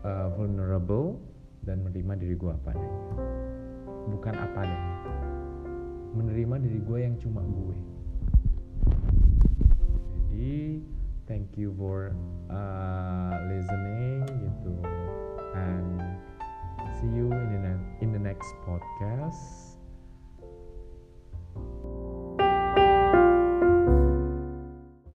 uh, 0.04 0.28
vulnerable 0.36 1.22
dan 1.62 1.86
menerima 1.86 2.18
diri 2.18 2.36
gue 2.36 2.52
apa 2.52 2.74
adanya. 2.74 3.02
Bukan 4.10 4.34
apa 4.34 4.60
adanya. 4.66 4.96
Menerima 6.18 6.56
diri 6.66 6.80
gue 6.82 7.00
yang 7.00 7.16
cuma 7.22 7.46
gue. 7.46 7.78
Jadi 10.28 10.82
thank 11.30 11.56
you 11.56 11.72
for 11.78 12.12
uh, 12.50 13.34
listening 13.48 14.26
gitu. 14.28 14.76
And 15.56 16.02
see 17.00 17.12
you 17.14 17.30
in 17.30 17.62
the, 17.64 17.76
in 18.04 18.10
the 18.12 18.20
next 18.20 18.50
podcast 18.66 19.71